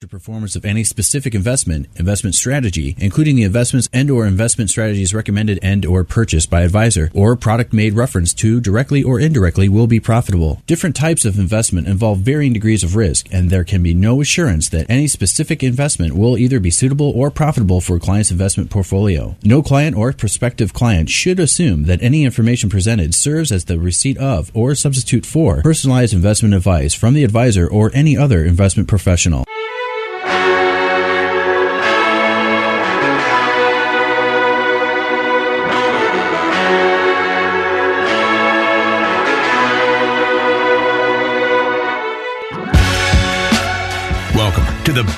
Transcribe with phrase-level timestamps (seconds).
[0.00, 5.12] the performance of any specific investment, investment strategy, including the investments and or investment strategies
[5.12, 9.86] recommended and or purchased by advisor or product made reference to directly or indirectly will
[9.86, 10.62] be profitable.
[10.66, 14.70] Different types of investment involve varying degrees of risk and there can be no assurance
[14.70, 19.36] that any specific investment will either be suitable or profitable for a client's investment portfolio.
[19.44, 24.16] No client or prospective client should assume that any information presented serves as the receipt
[24.16, 29.44] of or substitute for personalized investment advice from the advisor or any other investment professional.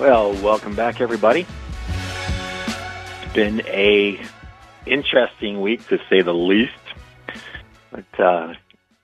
[0.00, 1.46] Well, welcome back, everybody.
[3.22, 4.18] It's been a
[4.86, 6.72] interesting week to say the least.
[7.90, 8.54] But uh,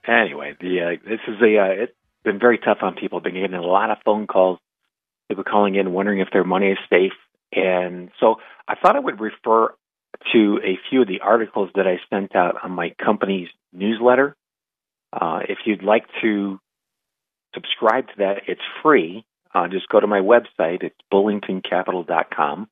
[0.07, 3.19] anyway, the uh, this is a uh, it's been very tough on people.
[3.19, 4.57] Been getting a lot of phone calls,
[5.29, 7.13] people calling in wondering if their money is safe,
[7.51, 9.75] and so I thought I would refer
[10.33, 14.35] to a few of the articles that I sent out on my company's newsletter.
[15.13, 16.59] Uh, if you'd like to
[17.53, 19.27] subscribe to that, it's free
[19.57, 20.83] uh, just go to my website.
[20.83, 22.67] It's bullingtoncapital.com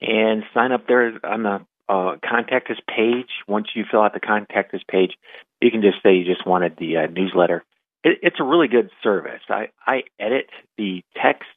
[0.00, 3.28] and sign up there on the uh, contact us page.
[3.46, 5.12] Once you fill out the contact us page,
[5.60, 7.64] you can just say you just wanted the uh, newsletter.
[8.02, 9.40] It, it's a really good service.
[9.48, 11.48] I, I edit the text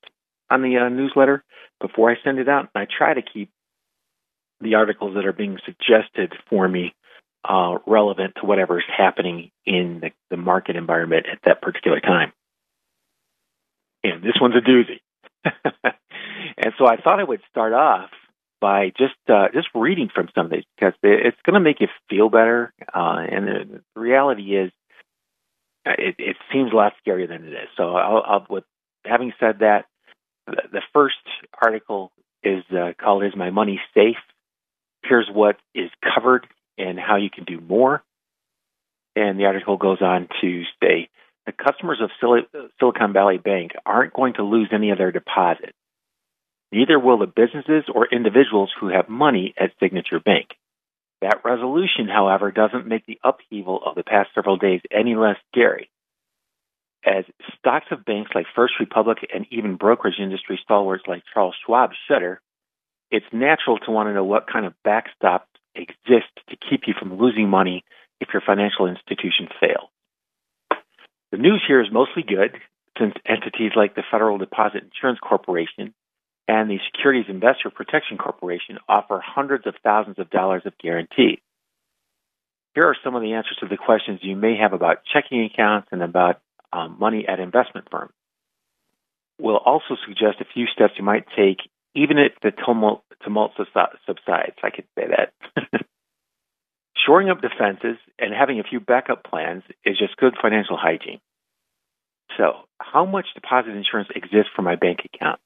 [0.50, 1.44] on the uh, newsletter
[1.82, 3.50] before I send it out, and I try to keep
[4.62, 6.94] the articles that are being suggested for me
[7.48, 12.34] uh, relevant to whatever is happening in the, the market environment at that particular time
[14.04, 15.00] and this one's a doozy.
[16.58, 18.10] and so I thought I would start off
[18.60, 21.88] by just uh, just reading from some of these because it's going to make you
[22.10, 22.74] feel better.
[22.94, 24.72] Uh, and the, reality is,
[25.86, 27.70] uh, it, it seems less scary than it is.
[27.76, 28.64] So, I'll, I'll, with
[29.06, 29.86] having said that,
[30.48, 31.16] the, the first
[31.62, 32.12] article
[32.44, 34.18] is uh, called "Is My Money Safe?"
[35.04, 36.48] Here's what is covered
[36.78, 38.04] and how you can do more.
[39.16, 41.10] And the article goes on to say
[41.48, 42.12] the customers of
[42.80, 45.74] Silicon Valley Bank aren't going to lose any of their deposits.
[46.74, 50.48] Neither will the businesses or individuals who have money at Signature Bank.
[51.22, 55.90] That resolution, however, doesn't make the upheaval of the past several days any less scary.
[57.06, 57.24] As
[57.58, 62.42] stocks of banks like First Republic and even brokerage industry stalwarts like Charles Schwab shudder,
[63.10, 67.18] it's natural to want to know what kind of backstop exists to keep you from
[67.18, 67.86] losing money
[68.20, 69.90] if your financial institution fails.
[71.38, 72.58] The news here is mostly good
[72.98, 75.94] since entities like the Federal Deposit Insurance Corporation
[76.48, 81.38] and the Securities Investor Protection Corporation offer hundreds of thousands of dollars of guarantees.
[82.74, 85.90] Here are some of the answers to the questions you may have about checking accounts
[85.92, 86.42] and about
[86.74, 88.14] um, money at investment firms.
[89.40, 91.60] We'll also suggest a few steps you might take
[91.94, 94.56] even if the tumult, tumult subsides.
[94.64, 95.86] I could say that.
[97.06, 101.20] Shoring up defenses and having a few backup plans is just good financial hygiene.
[102.38, 105.40] So, how much deposit insurance exists for my bank account?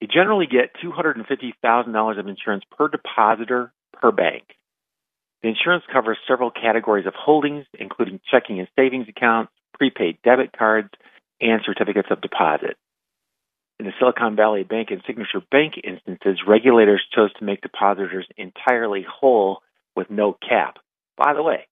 [0.00, 4.44] You generally get $250,000 of insurance per depositor per bank.
[5.42, 10.90] The insurance covers several categories of holdings, including checking and savings accounts, prepaid debit cards,
[11.40, 12.76] and certificates of deposit.
[13.78, 19.06] In the Silicon Valley Bank and Signature Bank instances, regulators chose to make depositors entirely
[19.08, 19.62] whole
[19.98, 20.76] with no cap.
[21.16, 21.66] By the way,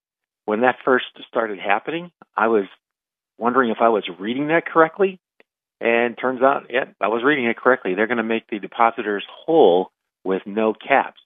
[0.47, 2.65] when that first started happening, I was
[3.39, 5.21] wondering if I was reading that correctly.
[5.81, 7.95] And turns out, yeah, I was reading it correctly.
[7.95, 9.93] They're going to make the depositors whole
[10.25, 11.21] with no caps.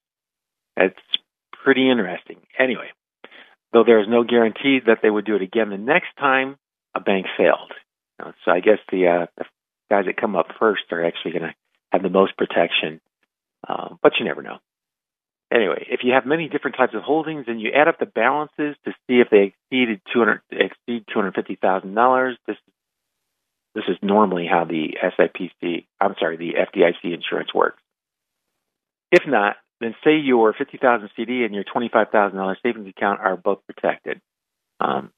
[0.76, 0.94] That's
[1.64, 2.37] pretty interesting.
[2.58, 2.88] Anyway,
[3.73, 6.56] though there is no guarantee that they would do it again the next time
[6.94, 7.73] a bank failed.
[8.44, 9.44] So I guess the, uh, the
[9.91, 11.55] guys that come up first are actually going to
[11.93, 13.00] have the most protection,
[13.67, 14.58] uh, but you never know.
[15.52, 18.76] Anyway, if you have many different types of holdings and you add up the balances
[18.85, 22.56] to see if they exceeded 200 exceed two hundred fifty thousand dollars, this
[23.75, 27.81] this is normally how the SIPC, I'm sorry, the FDIC insurance works.
[29.12, 34.20] If not, then say your 50,000 CD and your $25,000 savings account are both protected.
[34.81, 35.11] Um,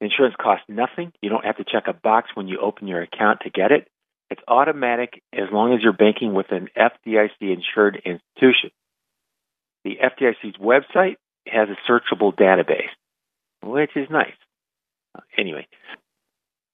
[0.00, 1.12] insurance costs nothing.
[1.20, 3.88] You don't have to check a box when you open your account to get it.
[4.30, 8.70] It's automatic as long as you're banking with an FDIC insured institution.
[9.84, 12.92] The FDIC's website has a searchable database,
[13.62, 14.34] which is nice.
[15.16, 15.66] Uh, anyway,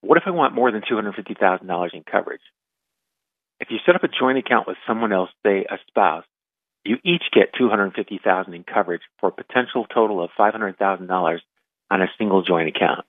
[0.01, 2.41] what if I want more than $250,000 in coverage?
[3.61, 6.25] If you set up a joint account with someone else, say a spouse,
[6.85, 11.39] you each get $250,000 in coverage for a potential total of $500,000
[11.91, 13.05] on a single joint account.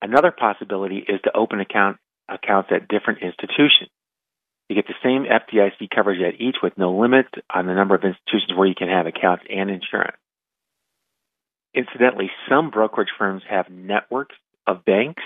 [0.00, 1.98] Another possibility is to open account
[2.28, 3.90] accounts at different institutions.
[4.72, 8.04] You get the same FDIC coverage at each with no limit on the number of
[8.04, 10.16] institutions where you can have accounts and insurance.
[11.74, 14.34] Incidentally, some brokerage firms have networks
[14.66, 15.22] of banks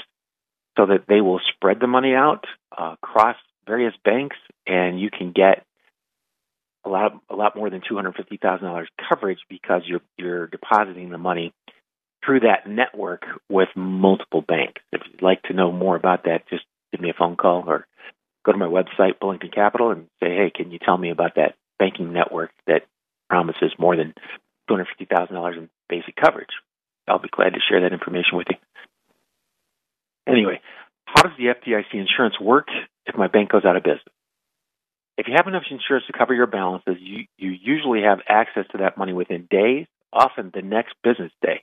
[0.76, 2.44] so that they will spread the money out
[2.76, 3.36] uh, across
[3.68, 4.34] various banks,
[4.66, 5.64] and you can get
[6.84, 10.48] a lot a lot more than two hundred fifty thousand dollars coverage because you're you're
[10.48, 11.54] depositing the money
[12.24, 14.82] through that network with multiple banks.
[14.90, 17.86] If you'd like to know more about that, just give me a phone call or
[18.46, 21.56] go to my website, Bullington Capital, and say, hey, can you tell me about that
[21.78, 22.86] banking network that
[23.28, 26.54] promises more than two hundred fifty thousand dollars in basic coverage?
[27.08, 28.56] I'll be glad to share that information with you.
[30.26, 30.60] Anyway,
[31.04, 32.68] how does the FDIC insurance work
[33.06, 34.02] if my bank goes out of business?
[35.18, 38.78] If you have enough insurance to cover your balances, you, you usually have access to
[38.78, 41.62] that money within days, often the next business day.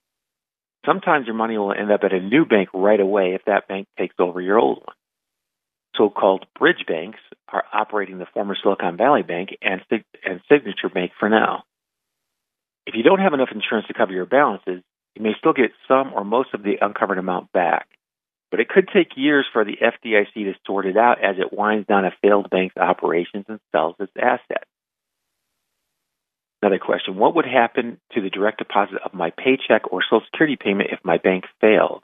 [0.86, 3.88] Sometimes your money will end up at a new bank right away if that bank
[3.98, 4.96] takes over your old one.
[5.96, 11.12] So called bridge banks are operating the former Silicon Valley Bank and, and Signature Bank
[11.20, 11.64] for now.
[12.86, 14.82] If you don't have enough insurance to cover your balances,
[15.16, 17.88] you may still get some or most of the uncovered amount back.
[18.50, 21.88] But it could take years for the FDIC to sort it out as it winds
[21.88, 24.70] down a failed bank's operations and sells its assets.
[26.62, 30.56] Another question What would happen to the direct deposit of my paycheck or Social Security
[30.56, 32.04] payment if my bank failed?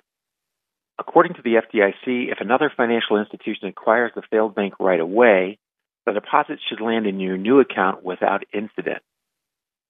[0.99, 5.57] According to the FDIC, if another financial institution acquires the failed bank right away,
[6.05, 9.01] the deposits should land in your new account without incident.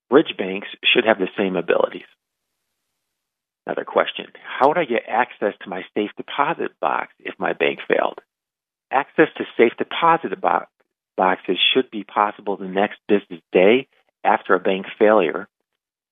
[0.10, 2.08] Bridge banks should have the same abilities.
[3.66, 4.28] Another question
[4.60, 8.20] How would I get access to my safe deposit box if my bank failed?
[8.92, 10.68] Access to safe deposit box,
[11.18, 13.88] boxes should be possible the next business day
[14.24, 15.48] after a bank failure.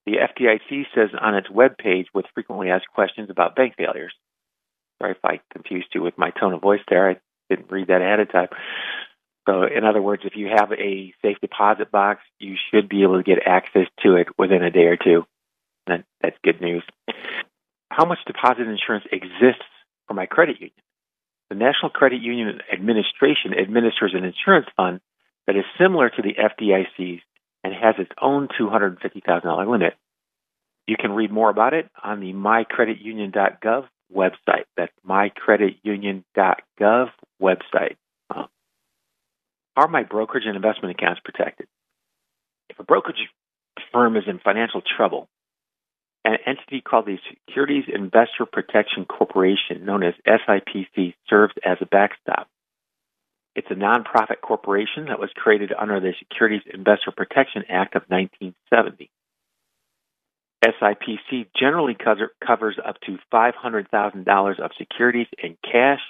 [0.05, 4.13] The FDIC says on its webpage with frequently asked questions about bank failures.
[4.99, 7.09] Sorry if I confused you with my tone of voice there.
[7.09, 7.17] I
[7.49, 8.49] didn't read that ahead of time.
[9.47, 13.17] So, in other words, if you have a safe deposit box, you should be able
[13.17, 15.25] to get access to it within a day or two.
[15.87, 16.83] That, that's good news
[17.97, 19.65] how much deposit insurance exists
[20.07, 20.75] for my credit union.
[21.49, 24.99] The National Credit Union Administration administers an insurance fund
[25.47, 27.21] that is similar to the FDIC's
[27.63, 29.93] and has its own $250,000 limit.
[30.85, 34.65] You can read more about it on the mycreditunion.gov website.
[34.75, 37.09] That's mycreditunion.gov
[37.41, 37.95] website.
[38.29, 38.47] Uh,
[39.75, 41.67] are my brokerage and investment accounts protected?
[42.69, 43.29] If a brokerage
[43.91, 45.27] firm is in financial trouble,
[46.25, 52.49] an entity called the Securities Investor Protection Corporation, known as SIPC, serves as a backstop.
[53.55, 59.09] It's a nonprofit corporation that was created under the Securities Investor Protection Act of 1970.
[60.65, 66.01] SIPC generally covers up to $500,000 of securities in cash,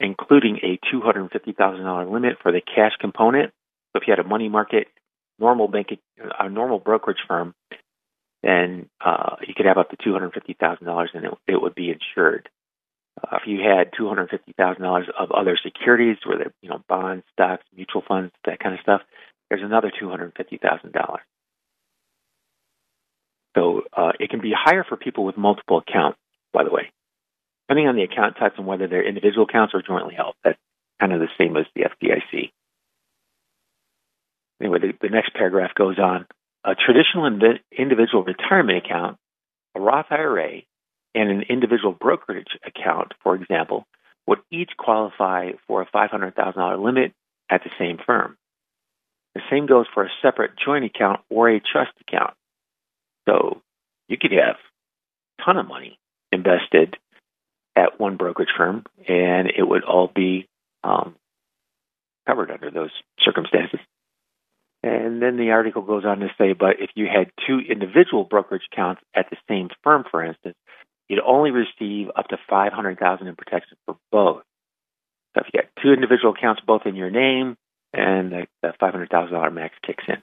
[0.00, 3.52] including a $250,000 limit for the cash component.
[3.92, 4.88] So if you had a money market,
[5.38, 5.88] normal bank,
[6.38, 7.54] a normal brokerage firm,
[8.42, 12.48] then uh, you could have up to $250,000 and it, it, would be insured.
[13.22, 18.32] Uh, if you had $250,000 of other securities, whether you know bonds, stocks, mutual funds,
[18.44, 19.02] that kind of stuff,
[19.48, 21.18] there's another $250,000.
[23.56, 26.18] So uh, it can be higher for people with multiple accounts.
[26.52, 26.92] By the way,
[27.66, 30.58] depending on the account types and whether they're individual accounts or jointly held, that's
[31.00, 32.50] kind of the same as the FDIC.
[34.60, 36.26] Anyway, the, the next paragraph goes on
[36.64, 37.26] a traditional
[37.76, 39.18] individual retirement account,
[39.74, 40.62] a Roth IRA,
[41.14, 43.86] and an individual brokerage account, for example,
[44.26, 47.12] would each qualify for a $500,000 limit
[47.50, 48.36] at the same firm.
[49.34, 52.34] The same goes for a separate joint account or a trust account.
[53.28, 53.62] So
[54.08, 54.56] you could have
[55.38, 55.98] a ton of money
[56.32, 56.96] invested
[57.76, 60.48] at one brokerage firm, and it would all be
[60.82, 61.16] um,
[62.26, 62.90] covered under those
[63.20, 63.80] circumstances.
[64.82, 68.68] And then the article goes on to say, but if you had two individual brokerage
[68.70, 70.56] accounts at the same firm, for instance,
[71.08, 74.42] you'd only receive up to 500000 in protection for both.
[75.34, 77.56] So if you got two individual accounts both in your name,
[77.94, 80.16] and the, the $500,000 max kicks in.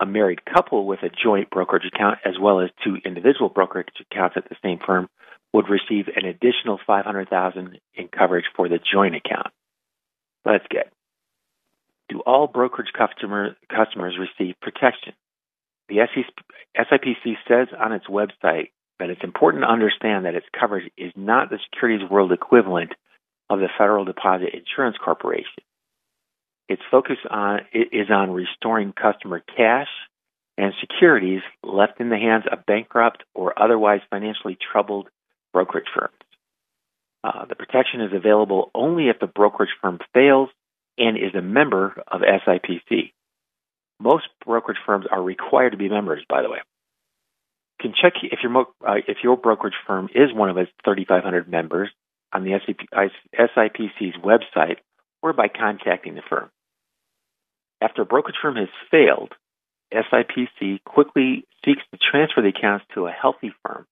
[0.00, 4.36] A married couple with a joint brokerage account as well as two individual brokerage accounts
[4.36, 5.08] at the same firm
[5.52, 9.48] would receive an additional 500,000 in coverage for the joint account.
[10.46, 10.90] Let's get.
[12.08, 15.12] Do all brokerage customer, customers receive protection?
[15.88, 15.98] The
[16.78, 21.50] SIPC says on its website that it's important to understand that its coverage is not
[21.50, 22.92] the securities world equivalent
[23.50, 25.62] of the Federal Deposit Insurance Corporation.
[26.70, 29.88] Its focus on is on restoring customer cash
[30.56, 35.08] and securities left in the hands of bankrupt or otherwise financially troubled
[35.52, 36.14] brokerage firms.
[37.24, 40.48] Uh, the protection is available only if the brokerage firm fails
[40.96, 43.10] and is a member of SIPC.
[43.98, 46.58] Most brokerage firms are required to be members, by the way.
[47.82, 51.48] You can check if your, uh, if your brokerage firm is one of its 3,500
[51.48, 51.90] members
[52.32, 54.76] on the SIPC's website
[55.20, 56.48] or by contacting the firm.
[57.80, 59.32] After a brokerage firm has failed,
[59.92, 63.86] SIPC quickly seeks to transfer the accounts to a healthy firm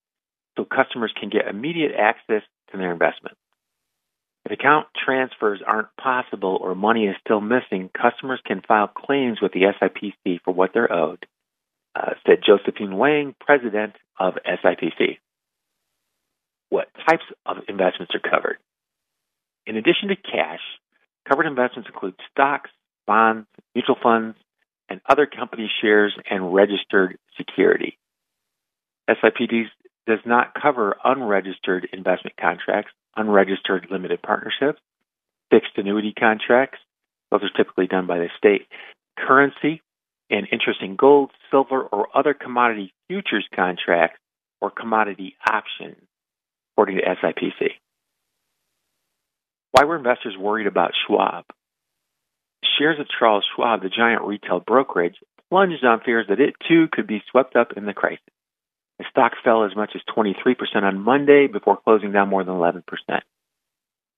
[0.57, 3.37] so customers can get immediate access to their investment.
[4.45, 9.52] If account transfers aren't possible or money is still missing, customers can file claims with
[9.52, 11.26] the SIPC for what they're owed,
[11.95, 15.18] uh, said Josephine Wang, president of SIPC.
[16.71, 18.59] What types of investments are covered?
[19.66, 20.61] In addition to cash,
[21.28, 22.71] covered investments include stocks,
[23.09, 24.37] bonds, mutual funds,
[24.88, 27.99] and other company shares and registered security.
[29.11, 29.65] SIPC
[30.07, 34.81] does not cover unregistered investment contracts, unregistered limited partnerships,
[35.50, 36.79] fixed annuity contracts.
[37.31, 38.69] Those are typically done by the state.
[39.19, 39.83] Currency
[40.31, 44.21] and interest in gold, silver, or other commodity futures contracts
[44.61, 45.97] or commodity options,
[46.75, 47.71] according to SIPC.
[49.73, 51.45] Why were investors worried about Schwab?
[52.78, 55.16] Shares of Charles Schwab, the giant retail brokerage,
[55.50, 58.23] plunged on fears that it too could be swept up in the crisis.
[58.99, 62.82] The stock fell as much as 23% on Monday before closing down more than 11%.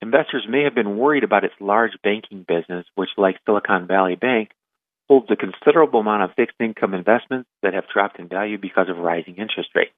[0.03, 4.51] Investors may have been worried about its large banking business, which, like Silicon Valley Bank,
[5.09, 8.97] holds a considerable amount of fixed income investments that have dropped in value because of
[8.97, 9.93] rising interest rates.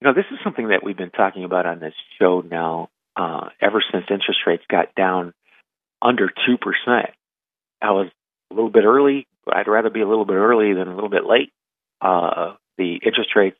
[0.00, 3.48] You know, this is something that we've been talking about on this show now uh,
[3.60, 5.32] ever since interest rates got down
[6.00, 6.58] under 2%.
[7.84, 8.08] I was
[8.50, 9.26] a little bit early.
[9.46, 11.52] I'd rather be a little bit early than a little bit late.
[12.00, 13.58] Uh, the interest rates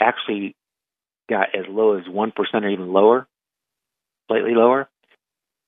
[0.00, 0.54] actually
[1.30, 3.26] got as low as 1% or even lower,
[4.28, 4.88] slightly lower.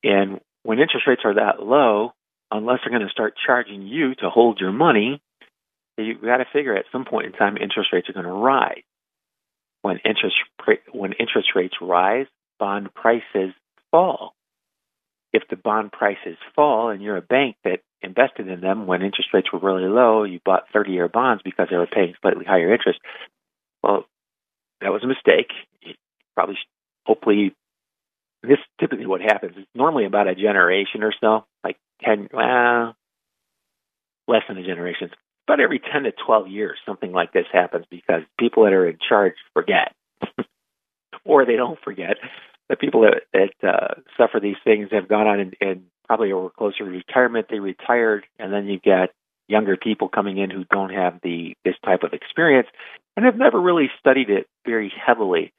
[0.04, 2.12] And when interest rates are that low,
[2.50, 5.22] unless they're going to start charging you to hold your money,
[5.96, 8.82] you've got to figure at some point in time interest rates are going to rise.
[9.80, 10.34] When interest
[10.92, 12.26] when interest rates rise,
[12.58, 13.54] bond prices
[13.90, 14.34] fall.
[15.32, 19.30] If the bond prices fall and you're a bank that invested in them when interest
[19.34, 22.72] rates were really low, you bought 30 year bonds because they were paying slightly higher
[22.72, 23.00] interest.
[23.82, 24.04] Well,
[24.80, 25.50] that was a mistake.
[25.82, 25.94] You
[26.34, 26.56] probably,
[27.04, 27.54] hopefully,
[28.42, 29.54] this typically what happens.
[29.56, 32.94] It's normally about a generation or so, like 10, well,
[34.28, 35.10] less than a generation.
[35.46, 38.98] But every 10 to 12 years, something like this happens because people that are in
[39.08, 39.94] charge forget.
[41.24, 42.16] or they don't forget.
[42.68, 46.50] The people that, that uh, suffer these things have gone on and, and probably over
[46.50, 47.46] closer to retirement.
[47.48, 49.10] They retired, and then you get
[49.48, 52.66] younger people coming in who don't have the this type of experience
[53.16, 55.52] and have never really studied it very heavily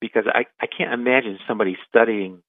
[0.00, 2.42] because I, I can't imagine somebody studying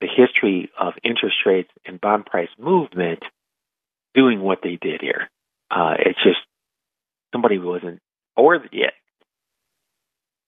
[0.00, 3.20] the history of interest rates and bond price movement
[4.14, 5.30] doing what they did here.
[5.70, 6.38] Uh, it's just
[7.32, 8.00] somebody wasn't,
[8.36, 8.90] or yeah,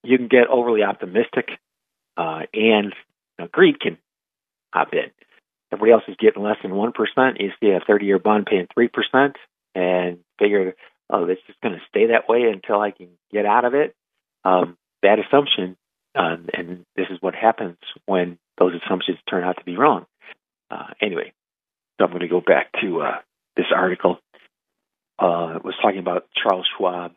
[0.05, 1.49] you can get overly optimistic,
[2.19, 2.93] uh, and
[3.39, 3.97] you know, greed can
[4.75, 5.11] hop in.
[5.73, 7.41] Everybody else is getting less than one percent.
[7.41, 9.37] You see a thirty-year bond paying three percent,
[9.75, 10.75] and figure,
[11.09, 13.95] oh, it's just going to stay that way until I can get out of it.
[14.45, 15.77] Um, bad assumption,
[16.15, 20.07] um, and this is what happens when those assumptions turn out to be wrong.
[20.71, 21.33] Uh, anyway,
[21.99, 23.17] so I'm going to go back to uh,
[23.57, 24.19] this article.
[25.19, 27.13] Uh, it was talking about Charles Schwab.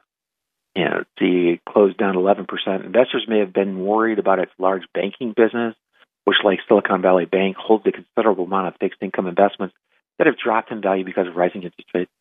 [0.75, 2.47] You know, the closed down 11%.
[2.85, 5.75] Investors may have been worried about its large banking business,
[6.23, 9.75] which, like Silicon Valley Bank, holds a considerable amount of fixed income investments
[10.17, 12.11] that have dropped in value because of rising interest rates.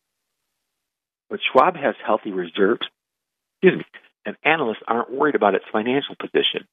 [1.29, 2.85] But Schwab has healthy reserves,
[3.55, 3.85] excuse me,
[4.25, 6.67] and analysts aren't worried about its financial position.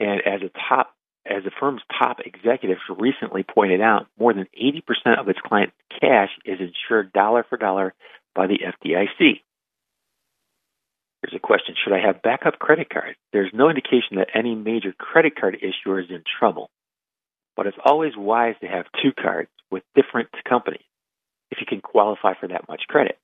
[0.00, 0.94] And as a top,
[1.26, 6.30] as the firm's top executives recently pointed out, more than 80% of its clients' cash
[6.44, 7.94] is insured dollar for dollar
[8.34, 9.42] by the FDIC.
[11.22, 13.16] Here's a question Should I have backup credit cards?
[13.32, 16.68] There's no indication that any major credit card issuer is in trouble,
[17.56, 20.82] but it's always wise to have two cards with different companies
[21.50, 23.18] if you can qualify for that much credit.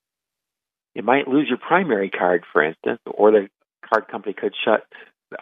[0.95, 3.49] You might lose your primary card, for instance, or the
[3.89, 4.85] card company could shut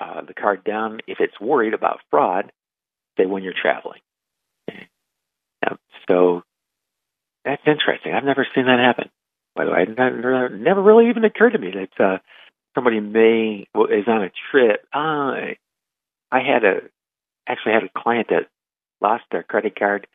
[0.01, 2.53] uh, the card down if it's worried about fraud,
[3.19, 4.01] say when you're traveling.
[6.09, 6.43] so
[7.45, 8.13] that's interesting.
[8.13, 9.11] I've never seen that happen.
[9.55, 12.19] By the way, it never really even occurred to me that uh,
[12.77, 14.87] somebody may well, is on a trip.
[14.95, 15.57] Uh,
[16.31, 16.83] I had a
[17.49, 18.49] actually had a client that
[19.01, 20.07] lost their credit card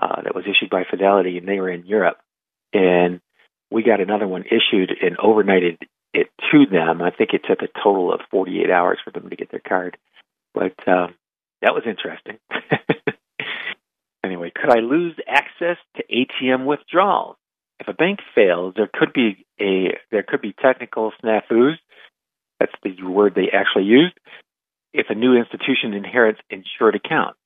[0.00, 2.18] uh, that was issued by Fidelity, and they were in Europe,
[2.72, 3.20] and
[3.70, 5.78] we got another one issued and overnighted
[6.12, 7.00] it to them.
[7.00, 9.96] I think it took a total of 48 hours for them to get their card,
[10.54, 11.14] but um,
[11.62, 12.38] that was interesting.
[14.24, 17.36] anyway, could I lose access to ATM withdrawals?
[17.80, 21.76] If a bank fails, there could be a there could be technical snafus.
[22.62, 24.14] That's the word they actually used.
[24.92, 27.38] If a new institution inherits insured accounts,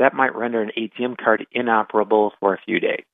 [0.00, 3.04] that might render an ATM card inoperable for a few days.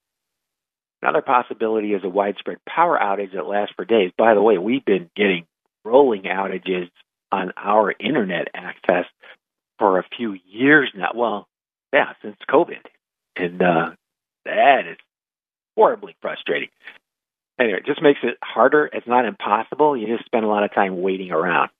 [1.02, 4.12] Another possibility is a widespread power outage that lasts for days.
[4.16, 5.46] By the way, we've been getting
[5.84, 6.88] rolling outages
[7.30, 9.04] on our internet access
[9.78, 11.10] for a few years now.
[11.14, 11.46] Well,
[11.92, 12.80] yeah, since COVID.
[13.36, 13.90] And uh,
[14.46, 14.96] that is
[15.76, 16.70] horribly frustrating.
[17.58, 18.88] Anyway, it just makes it harder.
[18.92, 19.96] It's not impossible.
[19.96, 21.70] You just spend a lot of time waiting around.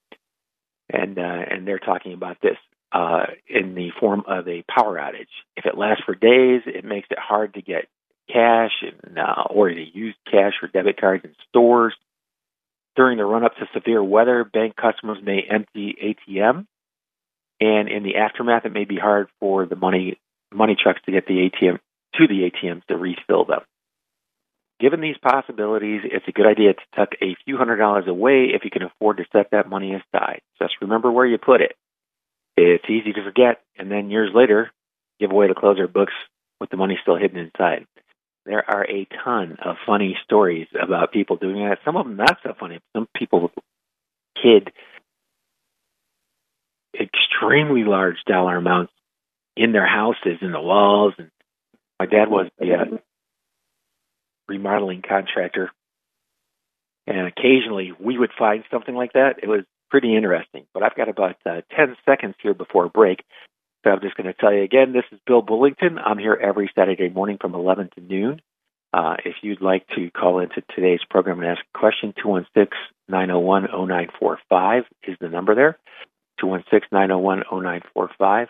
[0.93, 2.57] And uh, and they're talking about this
[2.93, 5.33] uh, in the form of a power outage.
[5.57, 7.89] If it lasts for days, it makes it hard to get
[8.31, 11.95] cash and uh, or to use cash or debit cards in stores.
[12.97, 15.97] During the run up to severe weather, bank customers may empty
[16.29, 16.67] ATM,
[17.61, 20.19] and in the aftermath, it may be hard for the money
[20.53, 21.81] money trucks to get the ATM
[22.15, 23.63] to the ATMs to refill them.
[24.81, 28.65] Given these possibilities, it's a good idea to tuck a few hundred dollars away if
[28.65, 30.41] you can afford to set that money aside.
[30.61, 31.77] Just remember where you put it.
[32.57, 34.71] It's easy to forget, and then years later,
[35.21, 36.13] give away the closer books
[36.61, 37.87] with the money still hidden inside.
[38.47, 41.79] There are a ton of funny stories about people doing that.
[41.85, 42.81] Some of them not so funny.
[42.95, 43.51] Some people
[44.37, 44.71] hid
[46.99, 48.93] extremely large dollar amounts
[49.57, 51.15] in their houses, in the walls.
[51.19, 51.31] And
[51.99, 52.97] my dad was the uh,
[54.49, 55.71] remodeling contractor,
[57.07, 59.37] and occasionally we would find something like that.
[59.43, 60.65] It was pretty interesting.
[60.75, 63.23] But I've got about uh, 10 seconds here before break.
[63.85, 65.99] So I'm just going to tell you again, this is Bill Bullington.
[66.05, 68.43] I'm here every Saturday morning from 11 to noon.
[68.93, 72.13] Uh, if you'd like to call into today's program and ask a question,
[73.11, 75.79] 216-901-0945 is the number there.
[76.43, 78.49] 216-901-0945.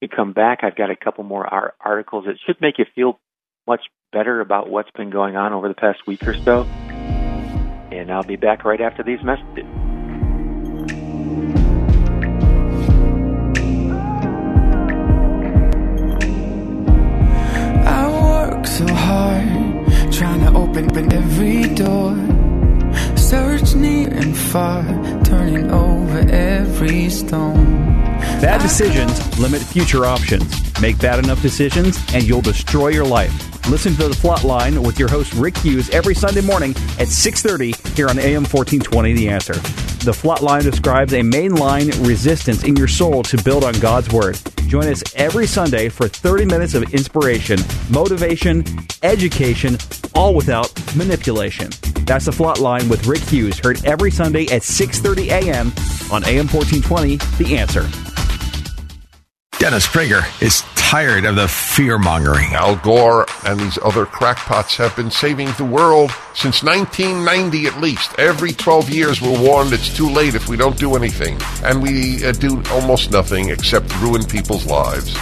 [0.00, 1.46] You come back, I've got a couple more
[1.80, 3.18] articles It should make you feel
[3.66, 3.80] much
[4.12, 6.62] better about what's been going on over the past week or so.
[7.90, 9.64] And I'll be back right after these messages.
[17.86, 22.45] I work so hard, trying to open every door.
[23.76, 24.82] Near and far,
[25.22, 27.84] turning over every stone.
[28.40, 30.46] Bad decisions limit future options.
[30.80, 33.32] Make bad enough decisions, and you'll destroy your life.
[33.68, 38.08] Listen to the Flatline with your host Rick Hughes every Sunday morning at 6:30 here
[38.08, 39.54] on AM 1420 The Answer.
[40.04, 44.38] The Flatline describes a mainline resistance in your soul to build on God's word.
[44.68, 47.58] Join us every Sunday for 30 minutes of inspiration,
[47.90, 48.64] motivation,
[49.02, 49.76] education,
[50.14, 51.70] all without manipulation.
[52.06, 55.72] That's the Flatline with Rick Hughes, heard every Sunday at 6:30 a.m.
[56.12, 57.88] on AM 1420 The Answer.
[59.58, 62.54] Dennis Prager is tired of the fear mongering.
[62.54, 68.16] Al Gore and these other crackpots have been saving the world since 1990 at least.
[68.18, 71.40] Every 12 years we're warned it's too late if we don't do anything.
[71.64, 75.14] And we uh, do almost nothing except ruin people's lives.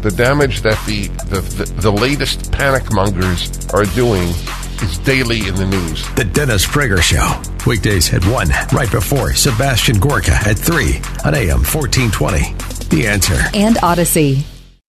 [0.00, 4.32] The damage that the, the, the, the latest panic mongers are doing
[4.82, 6.08] is daily in the news.
[6.14, 7.40] The Dennis Prager Show.
[7.68, 12.54] Weekdays at 1, right before Sebastian Gorka at 3 on AM 1420.
[12.88, 13.38] The answer.
[13.54, 14.44] And Odyssey.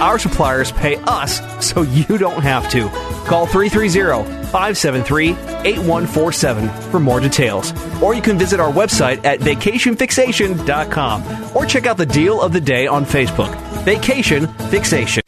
[0.00, 2.88] Our suppliers pay us so you don't have to.
[3.26, 7.72] Call 330 573 8147 for more details.
[8.00, 12.60] Or you can visit our website at vacationfixation.com or check out the deal of the
[12.60, 13.52] day on Facebook.
[13.84, 15.27] Vacation Fixation.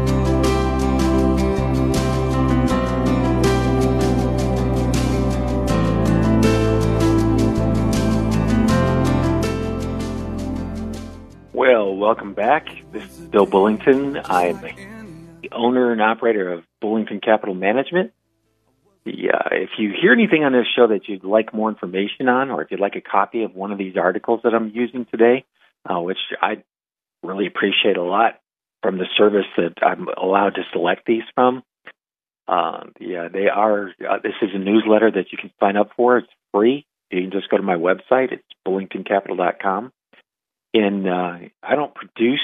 [12.11, 12.67] welcome back.
[12.91, 14.21] This is Bill Bullington.
[14.25, 14.59] I'm
[15.41, 18.11] the owner and operator of Bullington Capital Management.
[19.05, 22.51] The, uh, if you hear anything on this show that you'd like more information on,
[22.51, 25.45] or if you'd like a copy of one of these articles that I'm using today,
[25.89, 26.61] uh, which I
[27.23, 28.41] really appreciate a lot
[28.83, 31.63] from the service that I'm allowed to select these from.
[32.45, 33.87] Uh, yeah, they are.
[33.87, 36.17] Uh, this is a newsletter that you can sign up for.
[36.17, 36.85] It's free.
[37.09, 38.33] You can just go to my website.
[38.33, 39.93] It's bullingtoncapital.com.
[40.73, 42.39] And uh, I don't produce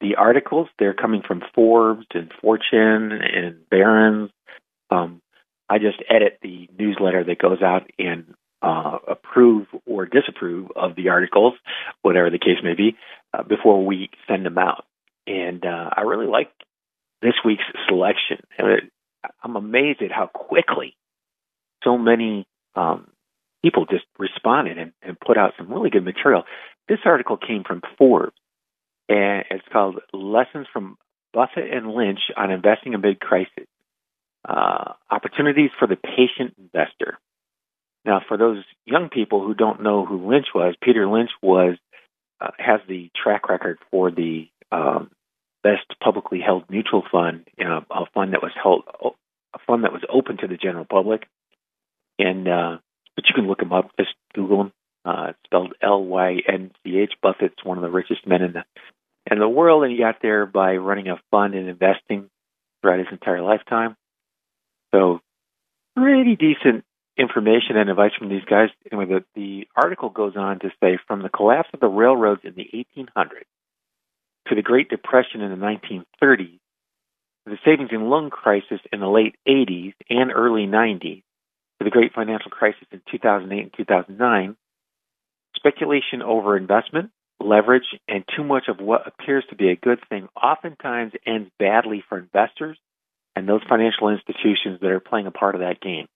[0.00, 0.68] the articles.
[0.78, 4.30] They're coming from Forbes and Fortune and Barron's.
[4.90, 5.22] Um,
[5.68, 11.08] I just edit the newsletter that goes out and uh, approve or disapprove of the
[11.08, 11.54] articles,
[12.02, 12.96] whatever the case may be,
[13.32, 14.84] uh, before we send them out.
[15.26, 16.50] And uh, I really like
[17.22, 18.38] this week's selection.
[19.42, 20.96] I'm amazed at how quickly
[21.82, 23.08] so many um,
[23.64, 26.42] people just responded and, and put out some really good material.
[26.86, 28.36] This article came from Forbes,
[29.08, 30.98] and it's called Lessons from
[31.32, 33.66] Buffett and Lynch on Investing Amid Crisis
[34.46, 37.18] uh, Opportunities for the Patient Investor.
[38.04, 41.76] Now, for those young people who don't know who Lynch was, Peter Lynch was
[42.42, 45.10] uh, has the track record for the um,
[45.62, 48.82] best publicly held mutual fund, you know, a fund that was held,
[49.54, 51.22] a fund that was open to the general public,
[52.18, 52.76] and uh,
[53.16, 53.90] but you can look him up.
[53.98, 54.72] Just Google him.
[55.04, 57.12] Uh, it's spelled L Y N C H.
[57.22, 58.64] Buffett's one of the richest men in the
[59.30, 62.28] in the world, and he got there by running a fund and investing
[62.80, 63.96] throughout his entire lifetime.
[64.94, 65.20] So,
[65.96, 66.84] pretty decent
[67.16, 68.68] information and advice from these guys.
[68.90, 72.54] Anyway, the, the article goes on to say from the collapse of the railroads in
[72.54, 73.46] the 1800s
[74.48, 76.58] to the Great Depression in the 1930s,
[77.46, 81.22] the savings and loan crisis in the late 80s and early 90s,
[81.78, 84.56] to the great financial crisis in 2008 and 2009,
[85.56, 87.10] speculation over investment,
[87.40, 92.02] leverage, and too much of what appears to be a good thing oftentimes ends badly
[92.08, 92.78] for investors
[93.36, 96.06] and those financial institutions that are playing a part of that game.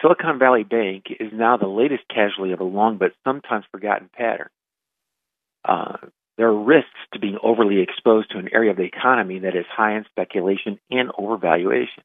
[0.00, 4.48] Silicon Valley Bank is now the latest casualty of a long but sometimes forgotten pattern.
[5.64, 5.96] Uh,
[6.38, 9.66] there are risks to being overly exposed to an area of the economy that is
[9.70, 12.00] high in speculation and overvaluation.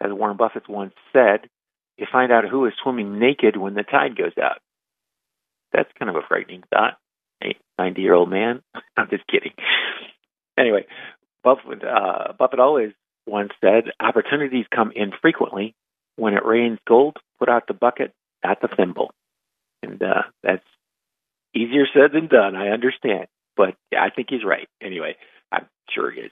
[0.00, 1.48] As Warren Buffett once said,
[1.96, 4.58] you find out who is swimming naked when the tide goes out.
[5.72, 6.98] That's kind of a frightening thought.
[7.42, 8.62] A 90 year old man.
[8.96, 9.52] I'm just kidding.
[10.58, 10.86] Anyway,
[11.42, 12.92] Buffett, uh, Buffett always
[13.26, 15.74] once said, opportunities come infrequently.
[16.16, 18.12] When it rains gold, put out the bucket,
[18.44, 19.10] not the thimble.
[19.82, 20.64] And uh, that's
[21.54, 22.54] easier said than done.
[22.54, 23.26] I understand.
[23.56, 24.68] But I think he's right.
[24.80, 25.16] Anyway,
[25.50, 26.30] I'm sure he is.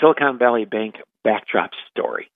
[0.00, 2.30] Silicon Valley Bank backdrop story.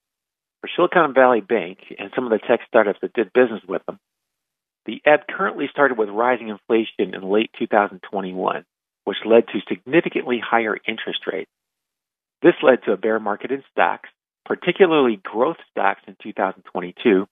[0.61, 3.99] For Silicon Valley Bank and some of the tech startups that did business with them,
[4.87, 8.65] the ebb currently started with rising inflation in late 2021,
[9.05, 11.51] which led to significantly higher interest rates.
[12.43, 14.09] This led to a bear market in stocks,
[14.45, 17.27] particularly growth stocks in 2022,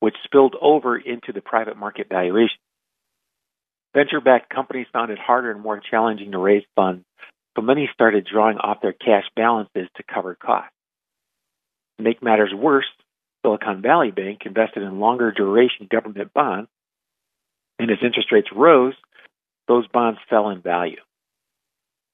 [0.00, 2.58] which spilled over into the private market valuation.
[3.94, 7.04] Venture backed companies found it harder and more challenging to raise funds,
[7.56, 10.72] so many started drawing off their cash balances to cover costs.
[11.98, 12.86] To make matters worse,
[13.42, 16.70] Silicon Valley Bank invested in longer duration government bonds,
[17.78, 18.94] and as interest rates rose,
[19.68, 21.00] those bonds fell in value.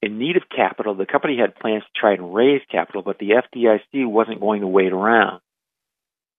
[0.01, 3.31] In need of capital, the company had plans to try and raise capital, but the
[3.31, 5.41] FDIC wasn't going to wait around.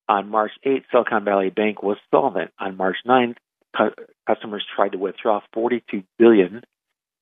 [0.09, 2.51] On March 8th, Silicon Valley Bank was solvent.
[2.59, 3.37] On March 9th,
[3.77, 3.95] cu-
[4.27, 6.63] customers tried to withdraw 42 billion,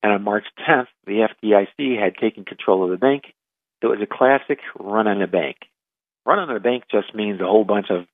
[0.02, 3.24] and on March 10th, the FDIC had taken control of the bank.
[3.82, 5.56] It was a classic run on the bank.
[6.26, 8.06] Run on the bank just means a whole bunch of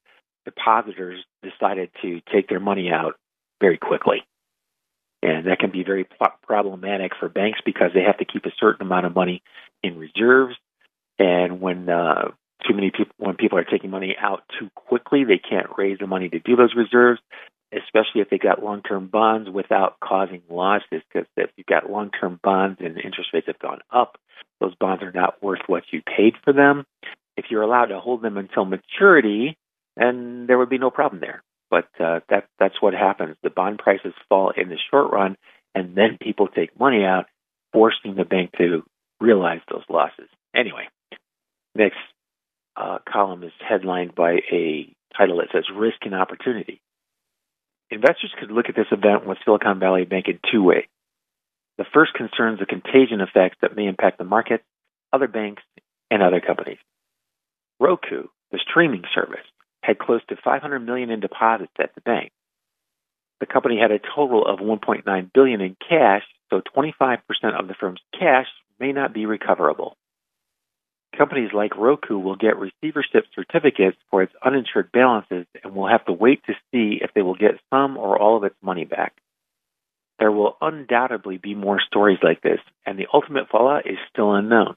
[0.44, 3.14] depositors decided to take their money out
[3.60, 4.18] very quickly.
[5.22, 6.06] And that can be very
[6.42, 9.42] problematic for banks because they have to keep a certain amount of money
[9.82, 10.54] in reserves.
[11.18, 12.32] And when uh,
[12.66, 16.06] too many people, when people are taking money out too quickly, they can't raise the
[16.06, 17.20] money to do those reserves,
[17.76, 21.02] especially if they got long-term bonds without causing losses.
[21.12, 24.16] Because if you've got long-term bonds and interest rates have gone up,
[24.60, 26.84] those bonds are not worth what you paid for them.
[27.36, 29.56] If you're allowed to hold them until maturity,
[29.96, 31.42] then there would be no problem there.
[31.70, 33.36] But uh, that that's what happens.
[33.42, 35.36] The bond prices fall in the short run,
[35.74, 37.26] and then people take money out,
[37.72, 38.84] forcing the bank to
[39.20, 40.28] realize those losses.
[40.54, 40.88] Anyway,
[41.74, 41.98] next
[42.76, 46.80] uh, column is headlined by a title that says "Risk and Opportunity."
[47.94, 50.86] Investors could look at this event with Silicon Valley Bank in two ways.
[51.78, 54.64] The first concerns the contagion effects that may impact the market,
[55.12, 55.62] other banks,
[56.10, 56.78] and other companies.
[57.78, 59.46] Roku, the streaming service,
[59.82, 62.32] had close to 500 million in deposits at the bank.
[63.38, 67.18] The company had a total of 1.9 billion in cash, so 25%
[67.58, 68.46] of the firm's cash
[68.80, 69.96] may not be recoverable.
[71.16, 76.12] Companies like Roku will get receivership certificates for its uninsured balances and will have to
[76.12, 79.14] wait to see if they will get some or all of its money back.
[80.18, 84.74] There will undoubtedly be more stories like this, and the ultimate fallout is still unknown.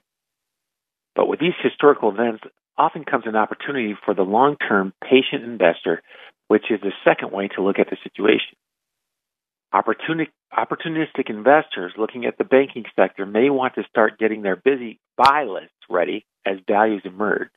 [1.14, 2.44] But with these historical events,
[2.76, 6.02] often comes an opportunity for the long term patient investor,
[6.46, 8.56] which is the second way to look at the situation.
[9.74, 14.98] Opportunistic, opportunistic investors looking at the banking sector may want to start getting their busy
[15.16, 17.50] buy lists ready as values emerge.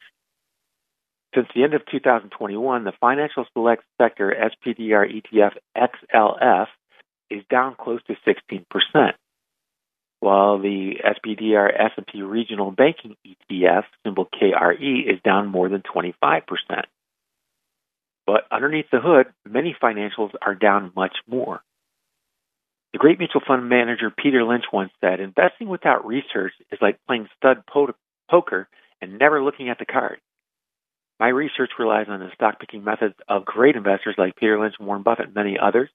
[1.33, 4.35] Since the end of 2021, the Financial Select Sector
[4.67, 6.67] SPDR ETF XLF
[7.29, 9.13] is down close to 16%
[10.21, 16.43] while the SPDR S&P Regional Banking ETF, symbol KRE, is down more than 25%.
[18.27, 21.61] But underneath the hood, many financials are down much more.
[22.93, 27.29] The great mutual fund manager Peter Lynch once said, investing without research is like playing
[27.37, 27.63] stud
[28.29, 28.67] poker
[29.01, 30.21] and never looking at the cards.
[31.19, 35.03] My research relies on the stock picking methods of great investors like Peter Lynch, Warren
[35.03, 35.89] Buffett, and many others.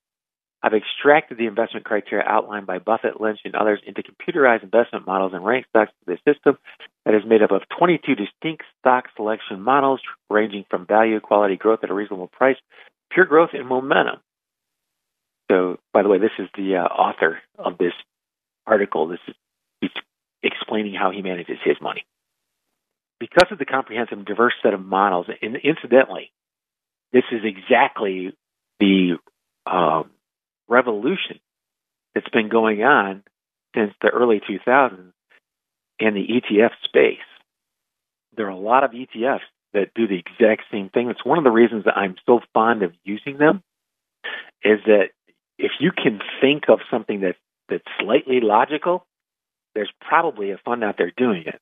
[0.62, 5.32] I've extracted the investment criteria outlined by Buffett, Lynch, and others into computerized investment models
[5.34, 6.58] and ranked stocks to the system
[7.04, 11.80] that is made up of 22 distinct stock selection models ranging from value, quality, growth
[11.82, 12.56] at a reasonable price,
[13.10, 14.20] pure growth, and momentum.
[15.50, 17.92] So, by the way, this is the uh, author of this
[18.66, 19.08] article.
[19.08, 19.20] This
[19.82, 19.90] is
[20.42, 22.04] explaining how he manages his money.
[23.18, 26.32] Because of the comprehensive, diverse set of models, and incidentally,
[27.12, 28.34] this is exactly
[28.78, 29.16] the
[29.66, 30.10] um,
[30.68, 31.40] revolution
[32.14, 33.22] that's been going on
[33.74, 35.12] since the early 2000s
[35.98, 37.18] in the ETF space.
[38.36, 39.40] There are a lot of ETFs
[39.72, 41.10] that do the exact same thing.
[41.10, 43.62] It's one of the reasons that I'm so fond of using them
[44.62, 45.10] is that
[45.58, 47.36] if you can think of something that
[47.68, 49.06] that's slightly logical,
[49.74, 51.60] there's probably a fund out there doing it.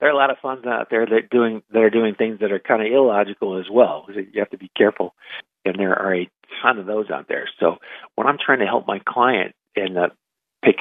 [0.00, 2.52] There are a lot of funds out there that doing that are doing things that
[2.52, 4.06] are kind of illogical as well.
[4.08, 5.14] You have to be careful
[5.64, 6.30] and there are a
[6.62, 7.48] ton of those out there.
[7.60, 7.76] So
[8.14, 10.08] when I'm trying to help my client and uh,
[10.64, 10.76] pick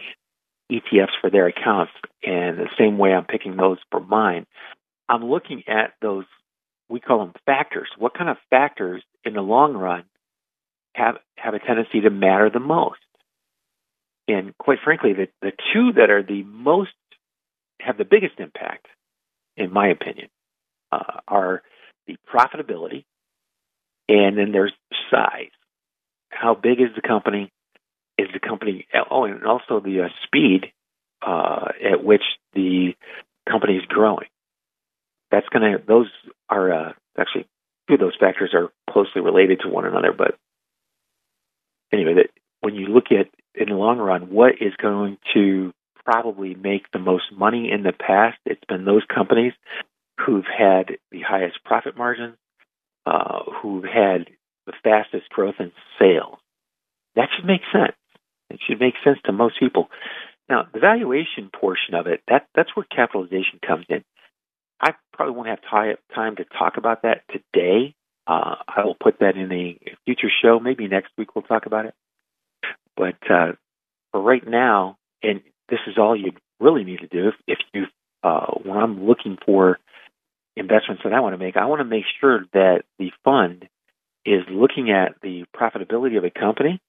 [0.71, 1.91] ETFs for their accounts,
[2.23, 4.45] and the same way I'm picking those for mine,
[5.09, 6.25] I'm looking at those.
[6.89, 7.89] We call them factors.
[7.97, 10.03] What kind of factors in the long run
[10.97, 12.99] have have a tendency to matter the most?
[14.27, 16.91] And quite frankly, the the two that are the most
[17.79, 18.87] have the biggest impact,
[19.55, 20.29] in my opinion,
[20.91, 21.61] uh, are
[22.07, 23.05] the profitability
[24.09, 24.73] and then there's
[25.11, 25.51] size.
[26.29, 27.51] How big is the company?
[28.17, 30.71] Is the company, oh, and also the uh, speed
[31.21, 32.95] uh, at which the
[33.47, 34.27] company is growing.
[35.29, 36.07] That's to, those
[36.49, 37.45] are uh, actually,
[37.87, 40.13] two of those factors are closely related to one another.
[40.17, 40.35] But
[41.91, 42.29] anyway, that
[42.61, 45.73] when you look at in the long run, what is going to
[46.05, 49.53] probably make the most money in the past, it's been those companies
[50.19, 52.35] who've had the highest profit margins,
[53.05, 54.27] uh, who had
[54.65, 56.37] the fastest growth in sales.
[57.15, 57.95] That should make sense.
[58.49, 59.89] It should make sense to most people.
[60.49, 64.03] Now, the valuation portion of it, that, that's where capitalization comes in.
[64.79, 67.95] I probably won't have time to talk about that today.
[68.27, 70.59] Uh, I will put that in a future show.
[70.59, 71.93] Maybe next week we'll talk about it.
[72.95, 73.53] But uh,
[74.11, 77.85] for right now, and this is all you really need to do if, if you,
[78.23, 79.79] uh, when I'm looking for
[80.55, 83.67] investments that I want to make, I want to make sure that the fund
[84.25, 86.81] is looking at the profitability of a company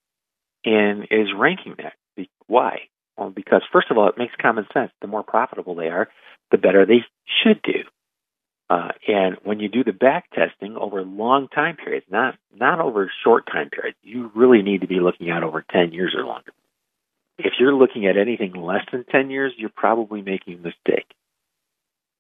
[0.65, 1.93] and is ranking that.
[2.49, 2.81] Why?
[3.17, 4.91] Well, because first of all, it makes common sense.
[5.01, 6.09] The more profitable they are,
[6.51, 7.05] the better they
[7.43, 7.85] should do.
[8.71, 13.11] Uh, and when you do the back testing over long time periods, not not over
[13.25, 16.53] short time periods, you really need to be looking at over 10 years or longer.
[17.39, 21.07] If you're looking at anything less than 10 years, you're probably making a mistake.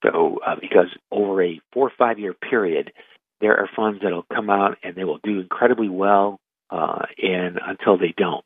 [0.02, 2.92] So, uh, because over a four or five year period,
[3.40, 7.58] there are funds that will come out and they will do incredibly well, uh, and
[7.64, 8.44] until they don't,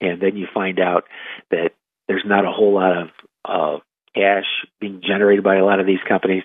[0.00, 1.04] and then you find out
[1.50, 1.70] that
[2.08, 3.08] there's not a whole lot of
[3.44, 3.80] of
[4.14, 4.44] cash
[4.80, 6.42] being generated by a lot of these companies.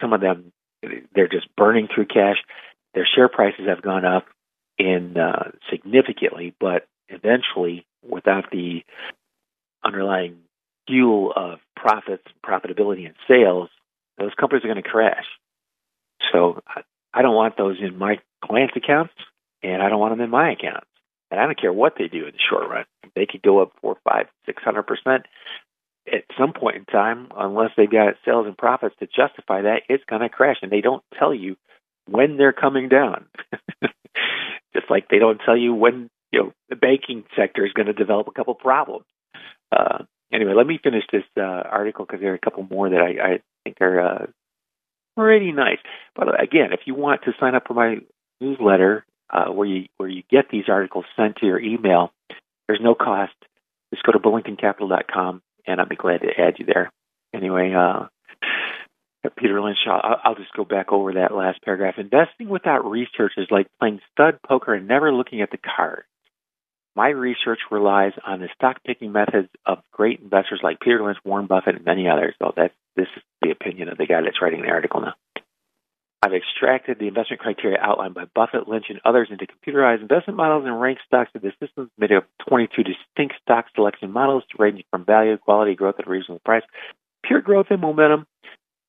[0.00, 0.52] Some of them,
[1.14, 2.36] they're just burning through cash.
[2.94, 4.26] Their share prices have gone up
[4.78, 8.82] in uh, significantly, but eventually, without the
[9.84, 10.38] underlying
[10.86, 13.68] fuel of profits, profitability, and sales,
[14.18, 15.24] those companies are going to crash.
[16.32, 16.62] So
[17.12, 19.14] I don't want those in my clients' accounts,
[19.62, 20.86] and I don't want them in my accounts.
[21.30, 22.84] And I don't care what they do in the short run.
[23.14, 25.26] They could go up four, five, six hundred percent
[26.12, 30.04] at some point in time, unless they've got sales and profits to justify that, it's
[30.04, 30.56] going to crash.
[30.62, 31.56] And they don't tell you
[32.08, 33.26] when they're coming down.
[34.74, 37.92] Just like they don't tell you when you know the banking sector is going to
[37.92, 39.06] develop a couple problems.
[39.72, 43.00] Uh, anyway, let me finish this uh, article because there are a couple more that
[43.00, 44.26] I, I think are uh,
[45.16, 45.78] pretty nice.
[46.14, 47.96] But again, if you want to sign up for my
[48.40, 52.12] newsletter, uh, where you where you get these articles sent to your email,
[52.68, 53.34] there's no cost.
[53.92, 56.92] Just go to bullingtoncapital.com and I'd be glad to add you there.
[57.34, 58.06] Anyway, uh,
[59.36, 61.94] Peter Lynch, I'll, I'll just go back over that last paragraph.
[61.98, 66.06] Investing without research is like playing stud poker and never looking at the cards.
[66.94, 71.46] My research relies on the stock picking methods of great investors like Peter Lynch, Warren
[71.46, 72.34] Buffett, and many others.
[72.38, 75.14] So that's this is the opinion of the guy that's writing the article now.
[76.26, 80.64] I've extracted the investment criteria outlined by Buffett, Lynch, and others into computerized investment models
[80.66, 84.82] and ranked stocks of the systems made up of 22 distinct stock selection models ranging
[84.90, 86.64] from value, quality, growth at a reasonable price,
[87.22, 88.26] pure growth, and momentum.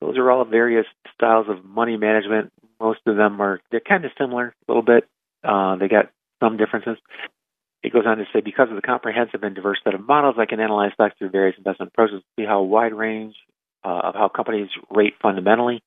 [0.01, 2.51] Those are all various styles of money management.
[2.79, 5.07] Most of them are they're kind of similar a little bit.
[5.43, 6.09] Uh, they got
[6.41, 6.97] some differences.
[7.83, 10.47] It goes on to say, because of the comprehensive and diverse set of models, I
[10.47, 13.35] can analyze stocks through various investment approaches, see how wide range
[13.83, 15.83] uh, of how companies rate fundamentally,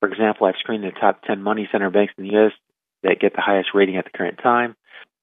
[0.00, 2.52] for example, I've screened the top 10 money center banks in the U.S.
[3.02, 4.74] that get the highest rating at the current time.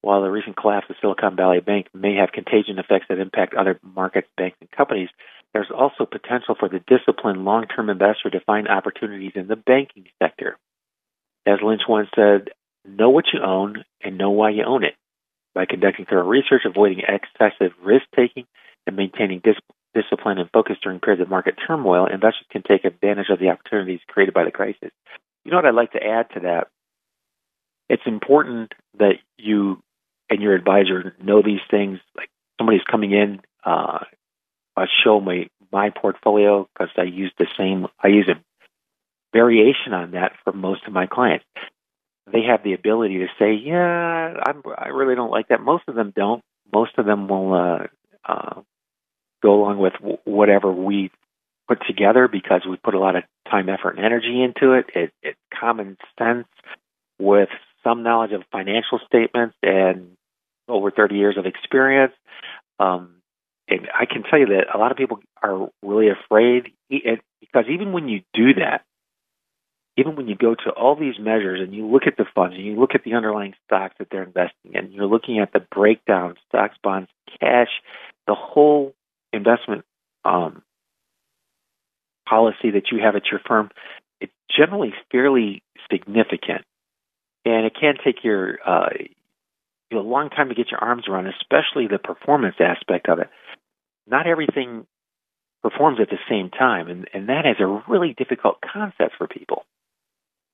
[0.01, 3.79] While the recent collapse of Silicon Valley Bank may have contagion effects that impact other
[3.83, 5.09] markets, banks, and companies,
[5.53, 10.05] there's also potential for the disciplined long term investor to find opportunities in the banking
[10.21, 10.57] sector.
[11.47, 12.49] As Lynch once said,
[12.85, 14.93] know what you own and know why you own it.
[15.55, 18.45] By conducting thorough research, avoiding excessive risk taking,
[18.85, 19.55] and maintaining dis-
[20.01, 23.99] discipline and focus during periods of market turmoil, investors can take advantage of the opportunities
[24.07, 24.91] created by the crisis.
[25.43, 26.67] You know what I'd like to add to that?
[27.89, 29.81] It's important that you
[30.29, 31.99] and your advisor know these things.
[32.15, 32.29] Like
[32.59, 33.99] somebody's coming in, uh,
[34.75, 37.87] I show my my portfolio because I use the same.
[38.01, 38.39] I use a
[39.33, 41.45] variation on that for most of my clients.
[42.31, 45.95] They have the ability to say, "Yeah, I'm, I really don't like that." Most of
[45.95, 46.43] them don't.
[46.73, 47.87] Most of them will uh,
[48.25, 48.61] uh,
[49.41, 51.11] go along with whatever we
[51.67, 54.85] put together because we put a lot of time, effort, and energy into it.
[54.95, 56.47] it it's common sense
[57.19, 57.49] with
[57.83, 60.11] some knowledge of financial statements and
[60.67, 62.13] over 30 years of experience.
[62.79, 63.15] Um,
[63.67, 67.91] and I can tell you that a lot of people are really afraid because even
[67.91, 68.83] when you do that,
[69.97, 72.63] even when you go to all these measures and you look at the funds and
[72.63, 76.35] you look at the underlying stocks that they're investing in, you're looking at the breakdown,
[76.47, 77.69] stocks, bonds, cash,
[78.27, 78.93] the whole
[79.37, 79.85] investment
[80.25, 80.63] um,
[82.27, 83.69] policy that you have at your firm,
[84.19, 86.65] it's generally fairly significant,
[87.45, 88.89] and it can take your uh,
[89.89, 93.29] you a long time to get your arms around, especially the performance aspect of it.
[94.05, 94.85] Not everything
[95.63, 99.63] performs at the same time, and, and that is a really difficult concept for people.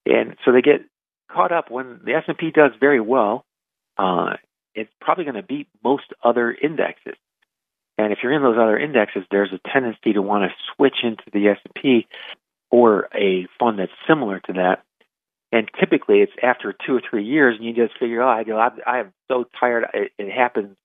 [0.06, 0.82] And so they get
[1.30, 3.44] caught up when the S&P does very well.
[3.96, 4.34] Uh,
[4.74, 7.14] it's probably going to beat most other indexes.
[7.96, 11.22] And if you're in those other indexes, there's a tendency to want to switch into
[11.32, 12.06] the S&P
[12.70, 14.82] or a fund that's similar to that.
[15.52, 18.58] And typically, it's after two or three years, and you just figure, oh, I go,
[18.58, 19.84] I am so tired.
[19.94, 20.76] It, it happens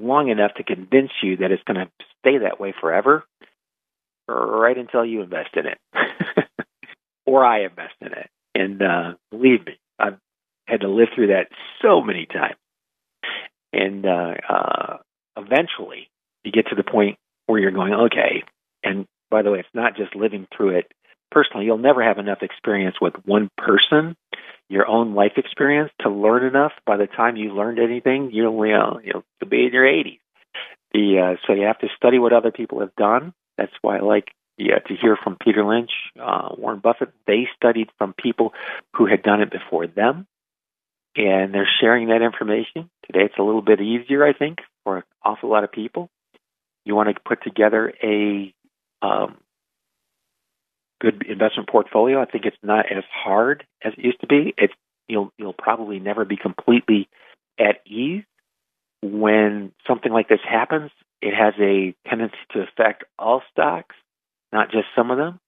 [0.00, 1.90] long enough to convince you that it's going to
[2.20, 3.24] stay that way forever,
[4.26, 5.78] right until you invest in it,
[7.26, 8.30] or I invest in it.
[8.54, 10.18] And uh, believe me, I've
[10.66, 11.48] had to live through that
[11.82, 12.56] so many times.
[13.74, 14.96] And uh, uh,
[15.36, 16.08] eventually,
[16.46, 18.44] you get to the point where you're going, okay.
[18.82, 20.92] And by the way, it's not just living through it
[21.30, 21.66] personally.
[21.66, 24.16] You'll never have enough experience with one person.
[24.68, 26.72] your own life experience to learn enough.
[26.86, 29.84] By the time you learned anything, you only uh, you know you'll be in your
[29.84, 30.18] 80s.
[30.92, 33.32] The uh, so you have to study what other people have done.
[33.58, 35.90] That's why I like yeah, to hear from Peter Lynch,
[36.20, 37.10] uh, Warren Buffett.
[37.26, 38.54] They studied from people
[38.94, 40.26] who had done it before them,
[41.14, 42.90] and they're sharing that information.
[43.06, 46.08] Today, it's a little bit easier, I think, for an awful lot of people.
[46.86, 48.54] You want to put together a
[49.02, 49.36] um,
[51.00, 52.22] good investment portfolio.
[52.22, 54.54] I think it's not as hard as it used to be.
[54.56, 54.72] It's
[55.08, 57.08] you'll you'll probably never be completely
[57.58, 58.22] at ease
[59.02, 60.92] when something like this happens.
[61.20, 63.96] It has a tendency to affect all stocks,
[64.52, 65.40] not just some of them.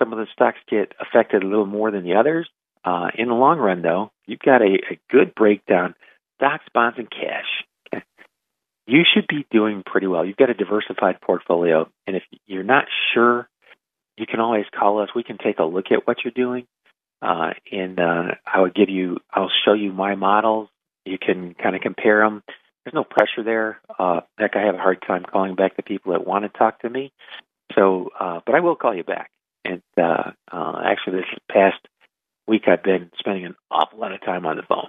[0.00, 2.48] Some of the stocks get affected a little more than the others.
[2.84, 5.94] Uh, in the long run, though, you've got a, a good breakdown:
[6.38, 7.62] stocks, bonds, and cash.
[8.92, 10.22] You should be doing pretty well.
[10.22, 12.84] You've got a diversified portfolio, and if you're not
[13.14, 13.48] sure
[14.18, 15.08] you can always call us.
[15.14, 16.66] We can take a look at what you're doing,
[17.22, 19.16] uh, and uh, I would give you.
[19.32, 20.68] I'll show you my models.
[21.06, 22.42] You can kind of compare them.
[22.84, 23.80] There's no pressure there.
[23.98, 26.80] Uh, heck, I have a hard time calling back the people that want to talk
[26.80, 27.12] to me.
[27.74, 29.30] So, uh, but I will call you back.
[29.64, 31.78] And uh, uh, actually, this past
[32.46, 34.88] week, I've been spending an awful lot of time on the phone.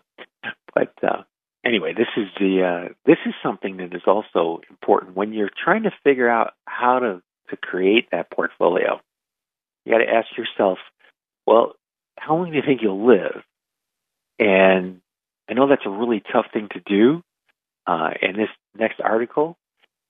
[0.75, 1.23] But uh,
[1.65, 5.83] anyway, this is the uh, this is something that is also important when you're trying
[5.83, 8.99] to figure out how to to create that portfolio
[9.85, 10.77] you got to ask yourself,
[11.45, 11.73] well,
[12.17, 13.43] how long do you think you'll live?
[14.39, 15.01] And
[15.49, 17.23] I know that's a really tough thing to do.
[17.85, 19.57] Uh, and this next article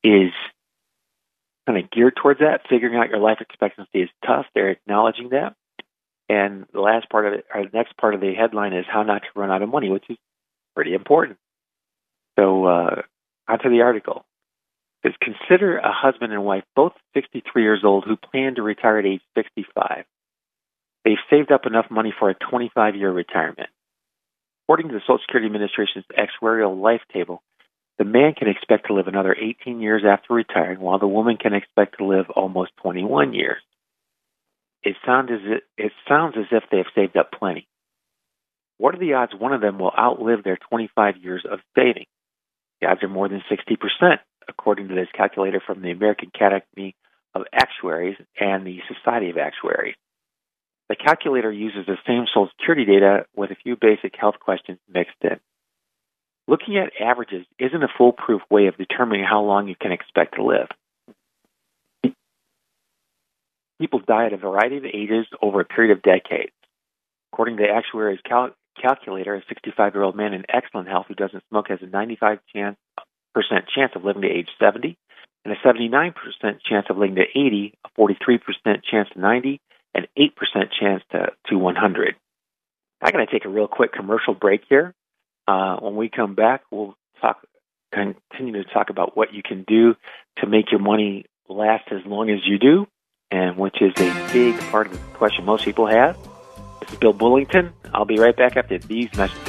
[0.03, 0.31] is
[1.65, 2.61] kind of geared towards that.
[2.69, 4.45] Figuring out your life expectancy is tough.
[4.53, 5.55] They're acknowledging that.
[6.29, 9.03] And the last part of it, or the next part of the headline is how
[9.03, 10.17] not to run out of money, which is
[10.75, 11.37] pretty important.
[12.37, 13.01] So, uh,
[13.47, 14.25] onto the article
[15.03, 19.05] is consider a husband and wife, both 63 years old, who plan to retire at
[19.05, 20.05] age 65.
[21.03, 23.69] They've saved up enough money for a 25 year retirement.
[24.65, 27.43] According to the Social Security Administration's actuarial life table,
[27.97, 31.53] the man can expect to live another 18 years after retiring, while the woman can
[31.53, 33.61] expect to live almost 21 years.
[34.83, 37.67] It sounds as it sounds as if they have saved up plenty.
[38.77, 42.05] What are the odds one of them will outlive their 25 years of saving?
[42.81, 44.17] The odds are more than 60%
[44.47, 46.95] according to this calculator from the American Academy
[47.33, 49.95] of Actuaries and the Society of Actuaries.
[50.89, 55.15] The calculator uses the same Social Security data with a few basic health questions mixed
[55.21, 55.39] in.
[56.47, 60.43] Looking at averages isn't a foolproof way of determining how long you can expect to
[60.43, 60.67] live.
[63.79, 66.51] People die at a variety of ages over a period of decades.
[67.31, 68.51] According to the actuary's cal-
[68.81, 72.39] calculator, a 65 year old man in excellent health who doesn't smoke has a 95
[72.53, 72.77] chance
[73.33, 74.97] percent chance of living to age 70,
[75.45, 76.13] and a 79%
[76.67, 78.39] chance of living to 80, a 43%
[78.89, 79.59] chance to 90,
[79.93, 80.29] and 8%
[80.79, 82.15] chance to, to 100.
[83.01, 84.93] I'm going to take a real quick commercial break here.
[85.47, 87.45] Uh, when we come back, we'll talk,
[87.91, 89.95] continue to talk about what you can do
[90.37, 92.87] to make your money last as long as you do,
[93.29, 96.17] and which is a big part of the question most people have.
[96.83, 97.71] This is Bill Bullington.
[97.93, 99.41] I'll be right back after these messages.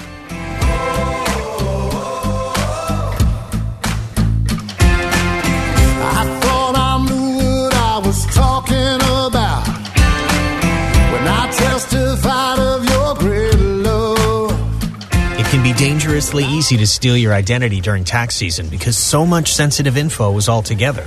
[15.37, 19.53] It can be dangerously easy to steal your identity during tax season because so much
[19.53, 21.05] sensitive info is all together.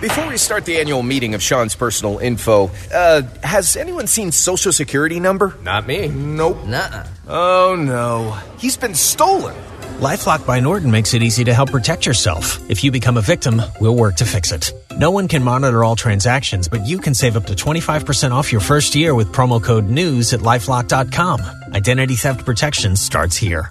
[0.00, 4.72] Before we start the annual meeting of Sean's personal info, uh, has anyone seen Social
[4.72, 5.58] Security number?
[5.62, 6.08] Not me.
[6.08, 6.64] Nope.
[6.64, 8.32] Nuh Oh no.
[8.56, 9.54] He's been stolen.
[10.00, 12.58] Lifelock by Norton makes it easy to help protect yourself.
[12.70, 14.72] If you become a victim, we'll work to fix it.
[14.96, 18.62] No one can monitor all transactions, but you can save up to 25% off your
[18.62, 21.42] first year with promo code NEWS at lifelock.com.
[21.74, 23.70] Identity theft protection starts here.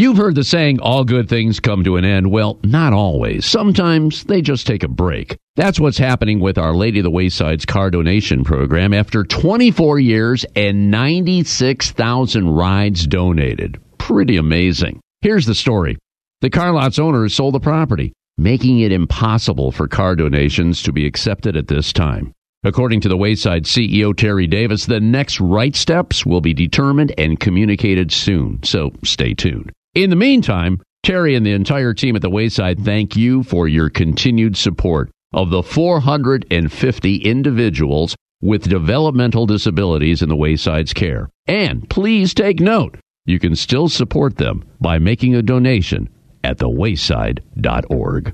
[0.01, 2.31] You've heard the saying, all good things come to an end.
[2.31, 3.45] Well, not always.
[3.45, 5.37] Sometimes they just take a break.
[5.55, 10.43] That's what's happening with Our Lady of the Wayside's car donation program after 24 years
[10.55, 13.79] and 96,000 rides donated.
[13.99, 15.01] Pretty amazing.
[15.21, 15.99] Here's the story.
[16.39, 21.05] The car lot's owners sold the property, making it impossible for car donations to be
[21.05, 22.33] accepted at this time.
[22.63, 27.39] According to the Wayside CEO Terry Davis, the next right steps will be determined and
[27.39, 29.71] communicated soon, so stay tuned.
[29.93, 33.89] In the meantime, Terry and the entire team at the Wayside thank you for your
[33.89, 41.29] continued support of the 450 individuals with developmental disabilities in the Wayside's care.
[41.45, 46.07] And please take note, you can still support them by making a donation
[46.41, 48.33] at thewayside.org.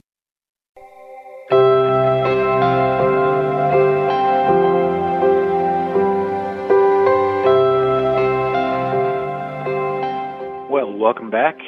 [10.97, 11.59] Welcome back.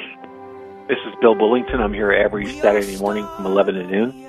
[0.88, 1.78] This is Bill Bullington.
[1.78, 4.26] I'm here every Saturday morning from 11 to noon.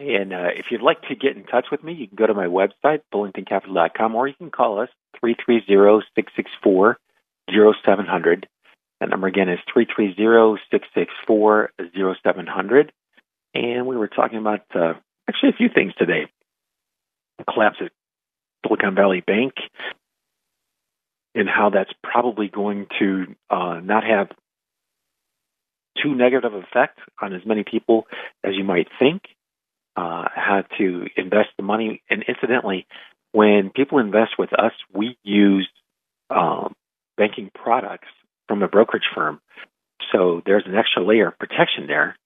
[0.00, 2.32] And uh, if you'd like to get in touch with me, you can go to
[2.32, 4.88] my website, bullingtoncapital.com, or you can call us
[5.20, 6.96] 330 664
[7.84, 8.48] 0700.
[9.00, 11.72] That number again is 330 664
[12.24, 12.92] 0700.
[13.54, 14.94] And we were talking about uh,
[15.28, 16.24] actually a few things today
[17.36, 17.92] the collapse at
[18.66, 19.52] Silicon Valley Bank
[21.34, 24.28] and how that's probably going to uh, not have
[26.02, 28.06] too negative effect on as many people
[28.44, 29.22] as you might think.
[29.94, 32.86] Uh, how to invest the money, and incidentally,
[33.32, 35.68] when people invest with us, we use
[36.30, 36.74] um,
[37.18, 38.08] banking products
[38.48, 39.38] from a brokerage firm,
[40.12, 42.16] so there's an extra layer of protection there.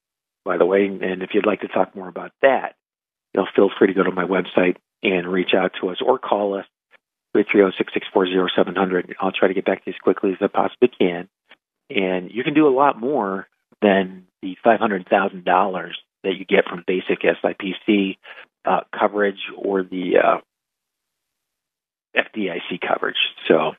[0.45, 2.77] By the way, and if you'd like to talk more about that,
[3.35, 6.19] you know, feel free to go to my website and reach out to us or
[6.19, 6.67] call us
[7.45, 9.15] 330-664-0700.
[9.21, 11.29] I'll try to get back to you as quickly as I possibly can.
[11.91, 13.49] And you can do a lot more
[13.81, 15.91] than the $500,000
[16.25, 18.19] that you get from basic SIPC
[18.65, 20.39] uh, coverage or the uh,
[22.17, 23.17] FDIC coverage.
[23.49, 23.73] So,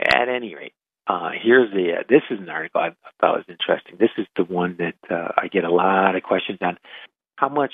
[0.00, 0.72] at any rate,
[1.06, 1.98] uh, here's the.
[2.00, 3.96] Uh, this is an article I thought was interesting.
[3.98, 6.78] This is the one that uh, I get a lot of questions on.
[7.36, 7.72] How much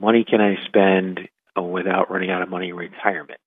[0.00, 1.20] money can I spend
[1.56, 3.40] without running out of money in retirement?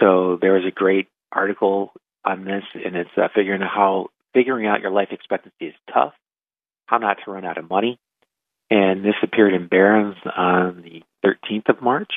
[0.00, 1.92] So there was a great article
[2.24, 6.12] on this, and it's uh, figuring out how figuring out your life expectancy is tough,
[6.86, 7.98] how not to run out of money,
[8.70, 12.12] and this appeared in Barron's on the 13th of March.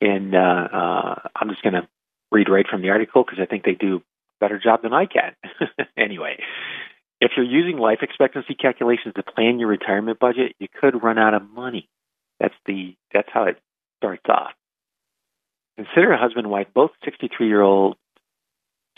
[0.00, 1.88] And uh, uh, I'm just going to
[2.32, 4.00] read right from the article because I think they do a
[4.40, 5.36] better job than I can.
[5.96, 6.38] anyway,
[7.20, 11.34] if you're using life expectancy calculations to plan your retirement budget, you could run out
[11.34, 11.88] of money.
[12.40, 13.58] That's the that's how it
[13.98, 14.50] starts off.
[15.76, 17.96] Consider a husband and wife, both 63 year old,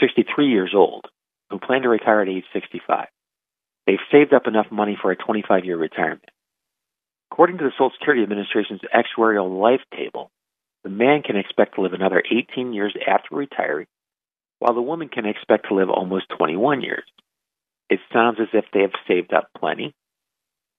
[0.00, 1.06] 63 years old,
[1.50, 3.06] who plan to retire at age 65.
[3.86, 6.30] They've saved up enough money for a 25 year retirement.
[7.30, 10.30] According to the Social Security Administration's actuarial life table,
[10.82, 13.86] the man can expect to live another 18 years after retiring,
[14.58, 17.04] while the woman can expect to live almost 21 years.
[17.88, 19.94] It sounds as if they have saved up plenty.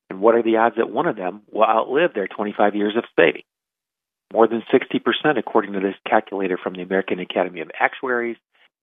[0.09, 3.03] And what are the odds that one of them will outlive their 25 years of
[3.15, 3.43] saving?
[4.35, 8.35] More than 60%, according to this calculator from the American Academy of Actuaries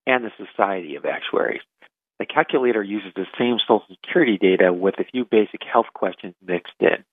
[0.07, 1.61] and the Society of Actuaries.
[2.17, 6.73] The calculator uses the same Social Security data with a few basic health questions mixed
[6.79, 7.05] in.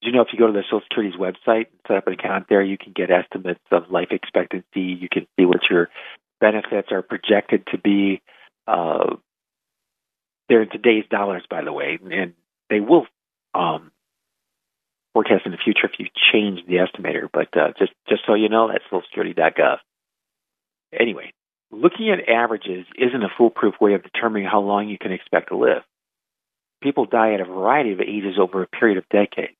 [0.00, 2.46] You know if you go to the Social Security's website and set up an account
[2.48, 4.80] there, you can get estimates of life expectancy.
[4.80, 5.90] You can see what your
[6.40, 8.22] benefits are projected to be.
[8.66, 9.16] Uh,
[10.48, 12.32] they're in today's dollars, by the way, and
[12.70, 13.06] they will
[13.54, 13.91] um,
[15.12, 17.28] forecast in the future if you change the estimator.
[17.32, 19.78] But uh, just just so you know, that's SocialSecurity.gov.
[20.98, 21.32] Anyway,
[21.70, 25.56] looking at averages isn't a foolproof way of determining how long you can expect to
[25.56, 25.82] live.
[26.82, 29.54] People die at a variety of ages over a period of decades.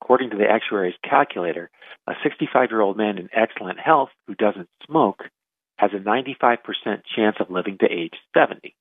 [0.00, 1.70] According to the actuary's calculator,
[2.08, 5.24] a 65 year old man in excellent health who doesn't smoke
[5.76, 6.58] has a 95%
[7.14, 8.74] chance of living to age 70.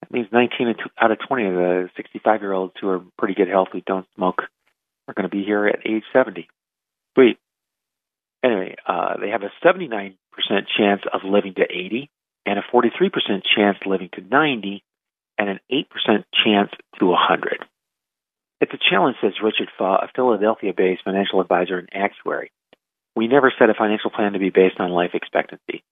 [0.00, 3.34] That means 19 out of 20 of the 65 year olds who are in pretty
[3.34, 4.42] good health who don't smoke
[5.08, 6.48] are going to be here at age 70.
[7.14, 7.38] Sweet.
[8.44, 10.16] Anyway, uh, they have a 79%
[10.76, 12.10] chance of living to 80
[12.44, 13.10] and a 43%
[13.56, 14.84] chance living to 90
[15.38, 15.84] and an 8%
[16.44, 17.64] chance to 100.
[18.60, 22.50] It's a challenge, says Richard Faw, a Philadelphia based financial advisor and actuary.
[23.14, 25.82] We never set a financial plan to be based on life expectancy.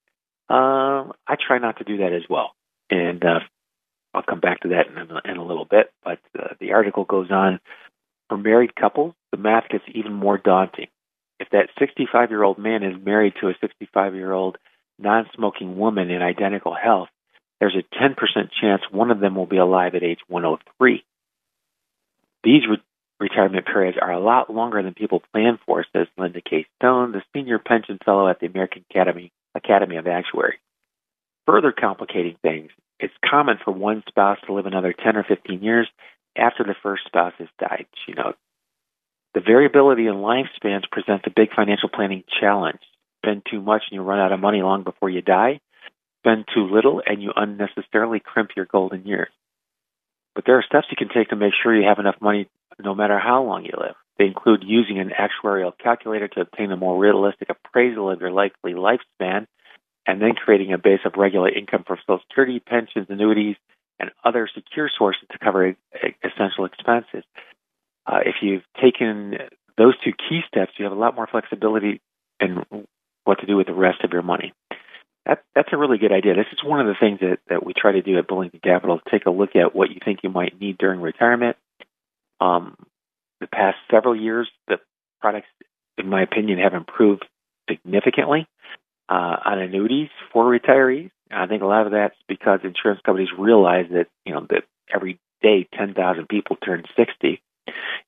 [0.49, 2.53] Um, I try not to do that as well.
[2.91, 3.41] And uh,
[4.13, 5.91] I'll come back to that in a, in a little bit.
[6.03, 7.61] But uh, the article goes on
[8.29, 10.89] for married couples, the math gets even more daunting.
[11.41, 14.57] If that 65 year old man is married to a 65 year old
[14.99, 17.09] non smoking woman in identical health,
[17.61, 18.17] there's a 10%
[18.61, 21.05] chance one of them will be alive at age 103.
[22.43, 22.83] These re-
[23.21, 26.67] retirement periods are a lot longer than people plan for, says Linda K.
[26.77, 30.59] Stone, the senior pension fellow at the American Academy, Academy of Actuaries.
[31.47, 32.71] Further complicating things,
[33.01, 35.89] it's common for one spouse to live another 10 or 15 years
[36.37, 38.35] after the first spouse has died, You know,
[39.35, 42.81] The variability in lifespans presents a big financial planning challenge.
[43.25, 45.61] Spend too much and you run out of money long before you die.
[46.21, 49.31] Spend too little and you unnecessarily crimp your golden years.
[50.35, 52.49] But there are steps you can take to make sure you have enough money
[52.83, 53.95] no matter how long you live.
[54.19, 58.73] They include using an actuarial calculator to obtain a more realistic appraisal of your likely
[58.75, 59.47] lifespan,
[60.07, 63.57] and then creating a base of regular income for Social Security, pensions, annuities,
[63.99, 65.77] and other secure sources to cover
[66.25, 67.25] essential expenses.
[68.07, 69.35] Uh, if you've taken
[69.79, 72.01] those two key steps, you have a lot more flexibility
[72.41, 72.65] in
[73.25, 74.53] what to do with the rest of your money.
[75.27, 76.35] That, that's a really good idea.
[76.35, 79.01] This is one of the things that, that we try to do at Bullington Capital.
[79.11, 81.57] Take a look at what you think you might need during retirement.
[82.41, 82.77] Um,
[83.41, 84.77] the past several years, the
[85.21, 85.47] products,
[85.97, 87.25] in my opinion, have improved
[87.71, 88.47] significantly
[89.09, 91.11] uh, on annuities for retirees.
[91.35, 94.65] I think a lot of that's because insurance companies realize that you know that
[94.95, 97.43] every day 10,000 people turn 60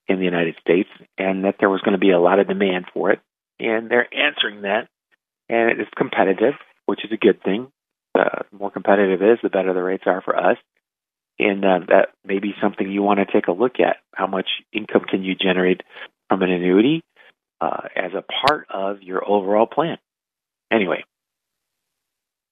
[0.07, 2.85] in the United States, and that there was going to be a lot of demand
[2.93, 3.19] for it,
[3.59, 4.87] and they're answering that,
[5.49, 6.53] and it's competitive,
[6.85, 7.67] which is a good thing.
[8.13, 10.57] The more competitive it is, the better the rates are for us,
[11.39, 13.97] and uh, that may be something you want to take a look at.
[14.13, 15.81] How much income can you generate
[16.29, 17.03] from an annuity
[17.61, 19.97] uh, as a part of your overall plan?
[20.71, 21.03] Anyway,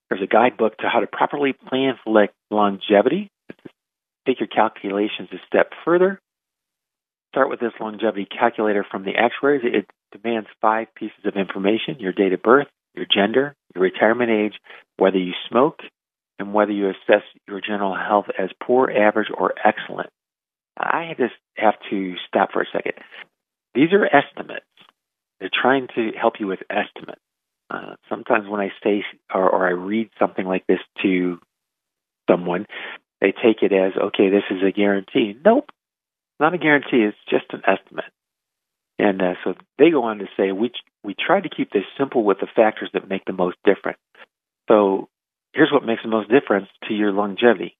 [0.09, 3.31] there's a guidebook to how to properly plan for longevity.
[4.27, 6.19] Take your calculations a step further.
[7.33, 9.61] Start with this longevity calculator from the actuaries.
[9.63, 14.53] It demands five pieces of information your date of birth, your gender, your retirement age,
[14.97, 15.79] whether you smoke,
[16.39, 20.09] and whether you assess your general health as poor, average, or excellent.
[20.77, 22.93] I just have to stop for a second.
[23.73, 24.65] These are estimates.
[25.39, 27.21] They're trying to help you with estimates.
[27.69, 29.03] Uh, sometimes when I say
[29.33, 31.39] or, or I read something like this to
[32.29, 32.67] someone,
[33.21, 35.35] they take it as, okay, this is a guarantee.
[35.43, 35.71] Nope,
[36.39, 37.03] not a guarantee.
[37.07, 38.05] It's just an estimate.
[38.97, 40.71] And uh, so they go on to say, we
[41.03, 43.99] we try to keep this simple with the factors that make the most difference.
[44.69, 45.09] So
[45.53, 47.75] here's what makes the most difference to your longevity.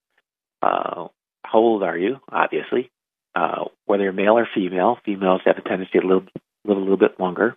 [0.62, 1.08] Uh,
[1.44, 2.18] how old are you?
[2.32, 2.92] Obviously,
[3.36, 4.98] uh, whether you're male or female.
[5.06, 6.28] Females have a tendency to live,
[6.66, 7.56] live a little bit longer.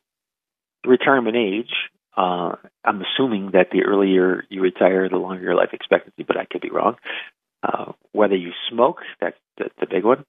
[0.86, 1.72] Retirement age.
[2.18, 6.46] Uh, I'm assuming that the earlier you retire, the longer your life expectancy, but I
[6.46, 6.96] could be wrong.
[7.62, 10.24] Uh, whether you smoke, that's the, the big one,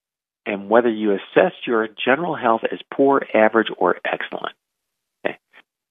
[0.45, 4.53] and whether you assess your general health as poor, average, or excellent.
[5.25, 5.39] Okay.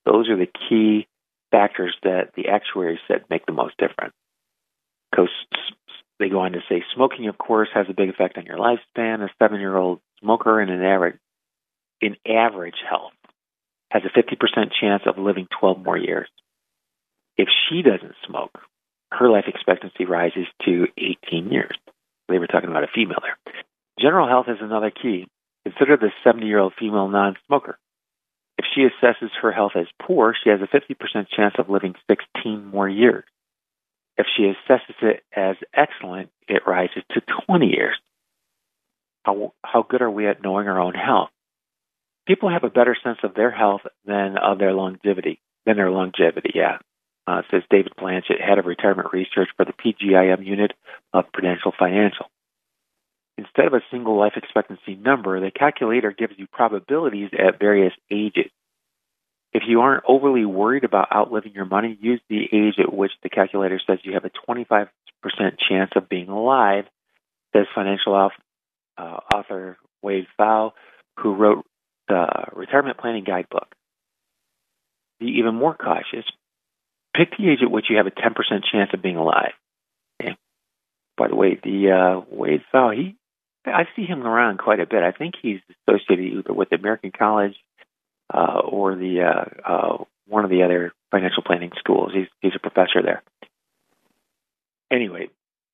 [0.07, 1.09] Those are the key
[1.51, 4.15] factors that the actuaries said make the most difference.
[5.11, 5.31] Because
[6.21, 9.25] they go on to say smoking, of course, has a big effect on your lifespan.
[9.25, 11.19] A seven-year-old smoker in an average
[12.01, 13.18] in average health
[13.91, 16.29] has a 50% chance of living 12 more years.
[17.37, 18.59] If she doesn't smoke,
[19.13, 21.77] her life expectancy rises to 18 years.
[22.29, 23.39] They were talking about a female there.
[23.99, 25.27] General health is another key.
[25.65, 27.79] Consider the 70 year old female non smoker.
[28.59, 32.67] If she assesses her health as poor, she has a 50% chance of living 16
[32.67, 33.25] more years.
[34.17, 37.97] If she assesses it as excellent, it rises to 20 years.
[39.25, 41.31] How, how good are we at knowing our own health?
[42.29, 46.53] People have a better sense of their health than of their longevity, than their longevity,
[46.55, 46.79] yeah
[47.29, 50.73] uh, says David Blanchett, head of retirement research for the PGIM unit
[51.13, 52.27] of Prudential Financial.
[53.37, 58.51] Instead of a single life expectancy number, the calculator gives you probabilities at various ages.
[59.53, 63.29] If you aren't overly worried about outliving your money, use the age at which the
[63.29, 64.89] calculator says you have a 25%
[65.69, 66.87] chance of being alive,
[67.55, 68.31] says financial
[68.97, 69.01] uh,
[69.35, 70.73] author Wade Pfau,
[71.19, 71.67] who wrote
[72.09, 73.75] the Retirement Planning Guidebook.
[75.21, 76.25] Be even more cautious
[77.19, 78.35] pick the age at which you have a 10%
[78.71, 79.53] chance of being alive.
[80.23, 80.37] Okay.
[81.17, 83.17] By the way, the uh, Wade Pfau, he,
[83.67, 85.03] I see him around quite a bit.
[85.03, 87.57] I think he's associated either with American College
[88.33, 92.13] uh, or the uh, uh, one of the other financial planning schools.
[92.15, 93.23] He's he's a professor there.
[94.91, 95.29] Anyway,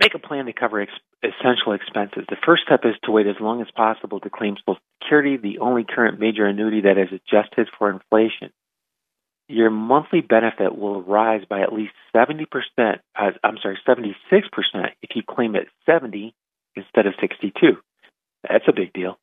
[0.04, 0.92] make a plan to cover ex-
[1.22, 2.24] essential expenses.
[2.28, 5.58] The first step is to wait as long as possible to claim Social Security, the
[5.58, 8.50] only current major annuity that is adjusted for inflation.
[9.48, 12.46] Your monthly benefit will rise by at least 70%,
[12.78, 14.14] uh, I'm sorry, 76%
[15.02, 16.34] if you claim at 70
[16.76, 17.76] instead of 62.
[18.48, 19.18] That's a big deal.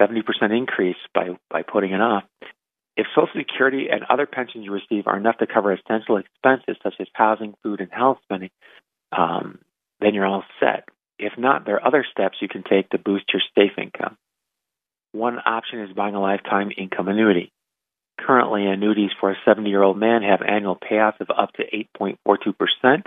[0.00, 0.22] 70%
[0.56, 2.24] increase by, by putting it off.
[2.96, 6.94] If Social Security and other pensions you receive are enough to cover essential expenses such
[7.00, 8.50] as housing, food, and health spending,
[9.16, 9.58] um,
[10.00, 10.88] then you're all set.
[11.18, 14.16] If not, there are other steps you can take to boost your safe income.
[15.12, 17.50] One option is buying a lifetime income annuity.
[18.20, 21.64] Currently, annuities for a 70 year old man have annual payouts of up to
[22.00, 23.02] 8.42%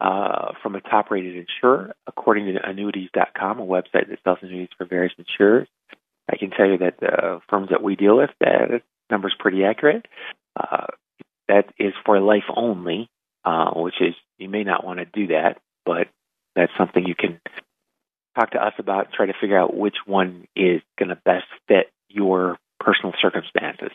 [0.00, 4.84] uh, from a top rated insurer, according to annuities.com, a website that sells annuities for
[4.84, 5.68] various insurers.
[6.30, 9.64] I can tell you that the firms that we deal with, that number is pretty
[9.64, 10.06] accurate.
[10.56, 10.86] Uh,
[11.48, 13.08] that is for life only,
[13.44, 16.08] uh, which is you may not want to do that, but
[16.54, 17.40] that's something you can
[18.34, 19.12] talk to us about.
[19.12, 23.90] Try to figure out which one is going to best fit your personal circumstances.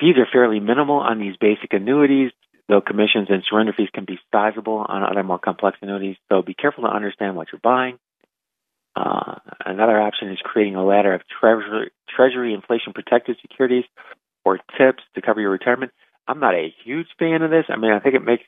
[0.00, 2.32] Fees are fairly minimal on these basic annuities,
[2.68, 6.16] though commissions and surrender fees can be sizable on other more complex annuities.
[6.30, 7.98] So be careful to understand what you're buying.
[8.94, 13.84] Uh, another option is creating a ladder of treasury, treasury inflation protected securities
[14.44, 15.92] or tips to cover your retirement.
[16.28, 17.64] I'm not a huge fan of this.
[17.68, 18.44] I mean, I think it makes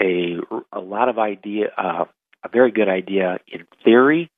[0.00, 0.36] a
[0.72, 2.04] a lot of idea, uh,
[2.44, 4.30] a very good idea in theory.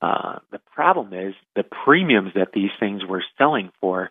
[0.00, 4.10] Uh, the problem is the premiums that these things were selling for.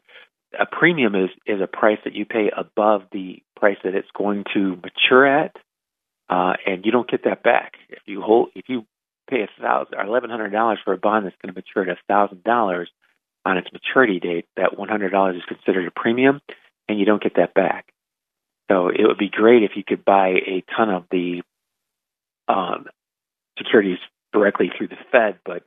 [0.57, 4.45] A premium is is a price that you pay above the price that it's going
[4.53, 5.55] to mature at,
[6.29, 8.85] uh, and you don't get that back if you hold if you
[9.29, 11.97] pay a thousand or eleven hundred dollars for a bond that's going to mature at
[11.97, 12.89] a thousand dollars
[13.45, 14.45] on its maturity date.
[14.55, 16.41] That one hundred dollars is considered a premium,
[16.87, 17.93] and you don't get that back.
[18.69, 21.41] So it would be great if you could buy a ton of the
[22.47, 22.85] um,
[23.57, 23.99] securities
[24.33, 25.63] directly through the Fed, but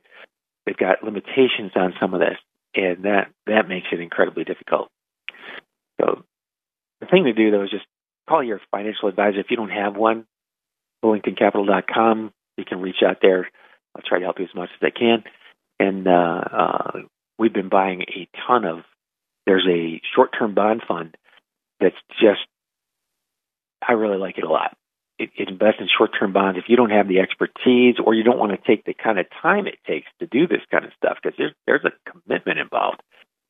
[0.65, 2.37] they've got limitations on some of this,
[2.75, 4.89] and that that makes it incredibly difficult.
[5.99, 6.23] So
[6.99, 7.85] the thing to do though is just
[8.27, 10.25] call your financial advisor if you don't have one.
[11.03, 12.31] BullingtonCapital.com.
[12.57, 13.49] You can reach out there.
[13.95, 15.23] I'll try to help you as much as I can.
[15.79, 16.91] And uh, uh,
[17.39, 18.79] we've been buying a ton of.
[19.47, 21.17] There's a short-term bond fund
[21.79, 22.41] that's just
[23.87, 24.77] I really like it a lot.
[25.19, 26.57] It, it invests in short-term bonds.
[26.57, 29.25] If you don't have the expertise or you don't want to take the kind of
[29.41, 33.01] time it takes to do this kind of stuff, because there's there's a commitment involved,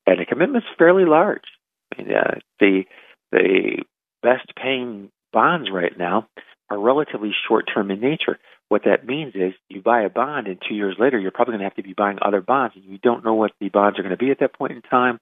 [0.05, 1.45] and the commitment's fairly large.
[1.93, 2.83] I mean, uh, the
[3.31, 3.83] the
[4.21, 6.27] best paying bonds right now
[6.69, 8.39] are relatively short term in nature.
[8.69, 11.59] What that means is you buy a bond and two years later you're probably going
[11.59, 14.03] to have to be buying other bonds and you don't know what the bonds are
[14.03, 15.19] going to be at that point in time.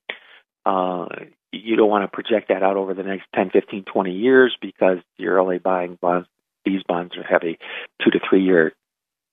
[0.66, 1.08] Uh,
[1.52, 4.98] you don't want to project that out over the next 10, 15, 20 years because
[5.18, 6.28] you're only buying bonds.
[6.66, 7.58] These bonds have a
[8.04, 8.74] two to three year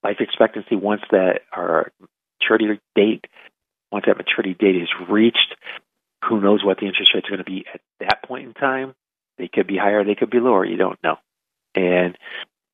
[0.03, 0.77] life expectancy.
[0.77, 1.93] Once that our
[2.41, 3.27] maturity date,
[3.91, 5.55] once that maturity date is reached,
[6.25, 8.95] who knows what the interest rates are going to be at that point in time?
[9.39, 10.65] They could be higher, they could be lower.
[10.65, 11.17] You don't know.
[11.75, 12.17] And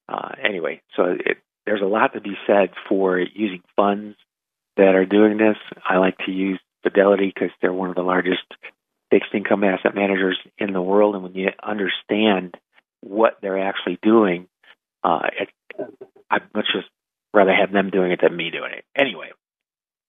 [0.08, 4.16] uh, anyway, so it, there's a lot to be said for using funds
[4.76, 5.56] that are doing this.
[5.88, 8.44] I like to use Fidelity because they're one of the largest
[9.12, 12.54] fixed income asset managers in the world, and when you understand
[13.02, 14.48] what they're actually doing,
[15.04, 15.48] uh, it,
[16.30, 16.88] I'd much just
[17.34, 18.84] rather have them doing it than me doing it.
[18.98, 19.30] Anyway,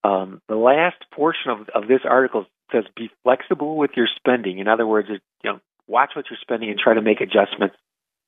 [0.05, 4.59] um, the last portion of, of this article says be flexible with your spending.
[4.59, 7.75] In other words, you know, watch what you're spending and try to make adjustments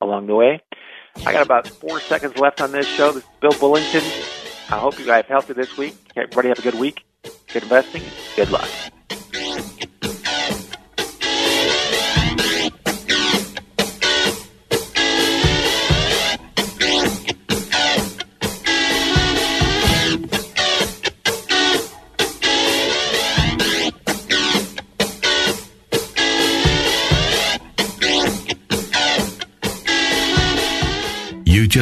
[0.02, 0.62] along the way.
[1.26, 3.14] I got about four seconds left on this show.
[3.14, 4.04] This is Bill Bullington.
[4.70, 5.96] I hope you guys have healthy this week.
[6.18, 7.06] Everybody have a good week.
[7.54, 8.04] Good investing.
[8.36, 8.70] Good luck.